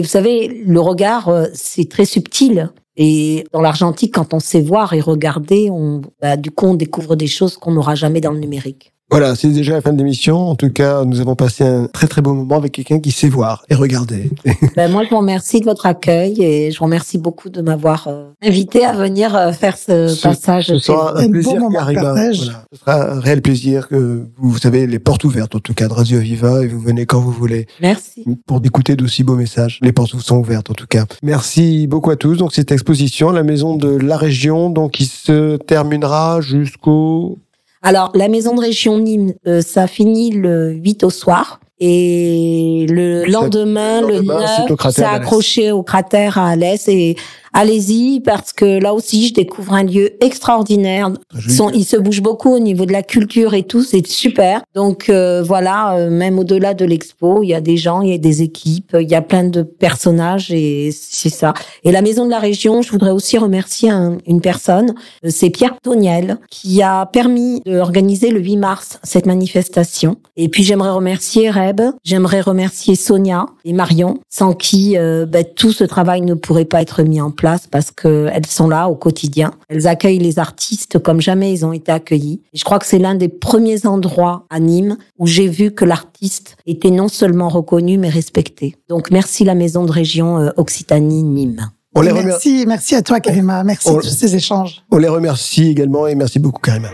Vous 0.00 0.08
savez, 0.08 0.48
le 0.48 0.80
regard, 0.80 1.28
euh, 1.28 1.46
c'est 1.54 1.88
très 1.88 2.04
subtil. 2.04 2.70
Et 2.96 3.44
dans 3.52 3.60
l'argentique, 3.60 4.14
quand 4.14 4.34
on 4.34 4.40
sait 4.40 4.60
voir 4.60 4.92
et 4.92 5.00
regarder, 5.00 5.68
on, 5.70 6.00
bah, 6.20 6.36
du 6.36 6.50
coup, 6.50 6.66
on 6.66 6.74
découvre 6.74 7.16
des 7.16 7.26
choses 7.26 7.56
qu'on 7.56 7.72
n'aura 7.72 7.94
jamais 7.94 8.20
dans 8.20 8.32
le 8.32 8.38
numérique. 8.38 8.93
Voilà, 9.10 9.36
c'est 9.36 9.48
déjà 9.50 9.74
la 9.74 9.80
fin 9.80 9.92
de 9.92 9.98
l'émission. 9.98 10.48
En 10.48 10.54
tout 10.56 10.70
cas, 10.70 11.04
nous 11.04 11.20
avons 11.20 11.36
passé 11.36 11.62
un 11.62 11.86
très 11.86 12.06
très 12.08 12.20
beau 12.22 12.32
moment 12.34 12.56
avec 12.56 12.72
quelqu'un 12.72 12.98
qui 13.00 13.12
sait 13.12 13.28
voir 13.28 13.64
et 13.68 13.74
regarder. 13.74 14.30
Ben, 14.76 14.90
moi, 14.90 15.04
je 15.04 15.10
vous 15.10 15.18
remercie 15.18 15.60
de 15.60 15.66
votre 15.66 15.86
accueil 15.86 16.42
et 16.42 16.72
je 16.72 16.78
vous 16.78 16.86
remercie 16.86 17.18
beaucoup 17.18 17.48
de 17.48 17.60
m'avoir 17.62 18.08
euh, 18.08 18.30
invité 18.42 18.84
à 18.84 18.92
venir 18.92 19.36
euh, 19.36 19.52
faire 19.52 19.76
ce, 19.76 20.08
Ce- 20.08 20.22
passage. 20.22 20.66
Ce 20.66 20.78
sera 20.78 21.16
un 21.20 21.30
plaisir. 21.30 21.60
Voilà. 21.70 22.32
Ce 22.72 22.78
sera 22.80 23.12
un 23.12 23.20
réel 23.20 23.40
plaisir 23.40 23.86
que 23.88 24.26
vous, 24.36 24.50
vous 24.50 24.66
avez 24.66 24.86
les 24.88 24.98
portes 24.98 25.22
ouvertes, 25.22 25.54
en 25.54 25.60
tout 25.60 25.74
cas, 25.74 25.86
de 25.86 25.92
Radio 25.92 26.18
Viva, 26.18 26.62
et 26.64 26.66
vous 26.66 26.80
venez 26.80 27.06
quand 27.06 27.20
vous 27.20 27.30
voulez 27.30 27.66
Merci. 27.80 28.24
pour 28.46 28.60
d'écouter 28.60 28.96
d'aussi 28.96 29.22
beaux 29.22 29.36
messages. 29.36 29.78
Les 29.82 29.92
portes 29.92 30.14
vous 30.14 30.20
sont 30.22 30.38
ouvertes, 30.38 30.70
en 30.70 30.74
tout 30.74 30.86
cas. 30.88 31.04
Merci 31.22 31.86
beaucoup 31.86 32.10
à 32.10 32.16
tous. 32.16 32.36
Donc, 32.36 32.52
cette 32.52 32.72
exposition, 32.72 33.30
la 33.30 33.42
maison 33.44 33.76
de 33.76 33.88
la 33.96 34.16
région, 34.16 34.70
donc, 34.70 34.92
qui 34.92 35.04
se 35.04 35.56
terminera 35.56 36.40
jusqu'au 36.40 37.38
Alors, 37.84 38.10
la 38.14 38.28
maison 38.28 38.54
de 38.54 38.60
région 38.60 38.98
Nîmes, 38.98 39.34
euh, 39.46 39.60
ça 39.60 39.86
finit 39.86 40.30
le 40.30 40.72
8 40.72 41.04
au 41.04 41.10
soir. 41.10 41.60
Et 41.80 42.86
le 42.88 43.24
lendemain, 43.26 44.00
le 44.00 44.06
le 44.06 44.14
lendemain, 44.14 44.40
9, 44.40 44.50
c'est 44.78 44.90
c'est 44.92 45.02
d'Alès. 45.02 45.20
accroché 45.20 45.70
au 45.70 45.82
cratère 45.82 46.38
à 46.38 46.48
Alès. 46.48 46.88
Et 46.88 47.16
allez-y, 47.54 48.20
parce 48.20 48.52
que 48.52 48.78
là 48.78 48.92
aussi, 48.92 49.28
je 49.28 49.32
découvre 49.34 49.72
un 49.72 49.84
lieu 49.84 50.22
extraordinaire. 50.22 51.10
Ils, 51.46 51.50
sont, 51.50 51.70
ils 51.70 51.84
se 51.84 51.96
bougent 51.96 52.20
beaucoup 52.20 52.50
au 52.52 52.58
niveau 52.58 52.84
de 52.84 52.92
la 52.92 53.02
culture 53.02 53.54
et 53.54 53.62
tout, 53.62 53.82
c'est 53.82 54.06
super. 54.06 54.60
Donc 54.74 55.08
euh, 55.08 55.42
voilà, 55.42 55.94
euh, 55.96 56.10
même 56.10 56.38
au-delà 56.38 56.74
de 56.74 56.84
l'expo, 56.84 57.42
il 57.42 57.48
y 57.48 57.54
a 57.54 57.60
des 57.62 57.76
gens, 57.78 58.02
il 58.02 58.10
y 58.10 58.14
a 58.14 58.18
des 58.18 58.42
équipes, 58.42 58.96
il 59.00 59.08
y 59.08 59.14
a 59.14 59.22
plein 59.22 59.44
de 59.44 59.62
personnages 59.62 60.50
et 60.52 60.90
c'est 60.92 61.28
ça. 61.30 61.54
Et 61.84 61.92
la 61.92 62.02
Maison 62.02 62.26
de 62.26 62.30
la 62.30 62.38
Région, 62.40 62.82
je 62.82 62.90
voudrais 62.90 63.12
aussi 63.12 63.38
remercier 63.38 63.88
un- 63.90 64.18
une 64.26 64.40
personne, 64.40 64.94
euh, 65.24 65.28
c'est 65.30 65.50
Pierre 65.50 65.76
Toniel, 65.82 66.38
qui 66.50 66.82
a 66.82 67.06
permis 67.06 67.60
d'organiser 67.64 68.30
le 68.30 68.40
8 68.40 68.56
mars 68.56 68.98
cette 69.04 69.26
manifestation. 69.26 70.16
Et 70.36 70.48
puis 70.48 70.64
j'aimerais 70.64 70.90
remercier 70.90 71.50
Reb, 71.50 71.80
j'aimerais 72.02 72.40
remercier 72.40 72.96
Sonia 72.96 73.46
et 73.64 73.72
Marion, 73.72 74.18
sans 74.28 74.52
qui 74.52 74.96
euh, 74.98 75.24
ben, 75.24 75.44
tout 75.56 75.70
ce 75.72 75.84
travail 75.84 76.20
ne 76.22 76.34
pourrait 76.34 76.64
pas 76.64 76.82
être 76.82 77.02
mis 77.04 77.20
en 77.20 77.30
place 77.30 77.43
parce 77.70 77.90
qu'elles 77.90 78.46
sont 78.46 78.68
là 78.68 78.88
au 78.88 78.94
quotidien. 78.96 79.52
Elles 79.68 79.86
accueillent 79.86 80.18
les 80.18 80.38
artistes 80.38 80.98
comme 80.98 81.20
jamais 81.20 81.52
ils 81.52 81.64
ont 81.66 81.72
été 81.72 81.92
accueillis. 81.92 82.40
Et 82.52 82.58
je 82.58 82.64
crois 82.64 82.78
que 82.78 82.86
c'est 82.86 82.98
l'un 82.98 83.14
des 83.14 83.28
premiers 83.28 83.86
endroits 83.86 84.46
à 84.50 84.60
Nîmes 84.60 84.96
où 85.18 85.26
j'ai 85.26 85.48
vu 85.48 85.70
que 85.72 85.84
l'artiste 85.84 86.56
était 86.66 86.90
non 86.90 87.08
seulement 87.08 87.48
reconnu 87.48 87.98
mais 87.98 88.08
respecté. 88.08 88.76
Donc 88.88 89.10
merci 89.10 89.44
la 89.44 89.54
maison 89.54 89.84
de 89.84 89.92
région 89.92 90.38
euh, 90.38 90.50
Occitanie-Nîmes. 90.56 91.70
On 91.96 92.00
les, 92.00 92.10
remer- 92.10 92.24
Merci, 92.24 92.64
merci 92.66 92.94
à 92.96 93.02
toi, 93.02 93.20
Karima. 93.20 93.62
Merci 93.62 93.88
On- 93.88 93.96
de 93.98 94.00
tous 94.02 94.08
ces 94.08 94.34
échanges. 94.34 94.82
on 94.90 94.96
les 94.98 95.06
remercie 95.08 95.68
également 95.68 96.06
et 96.08 96.14
merci 96.16 96.38
beaucoup, 96.40 96.60
Karima. 96.60 96.88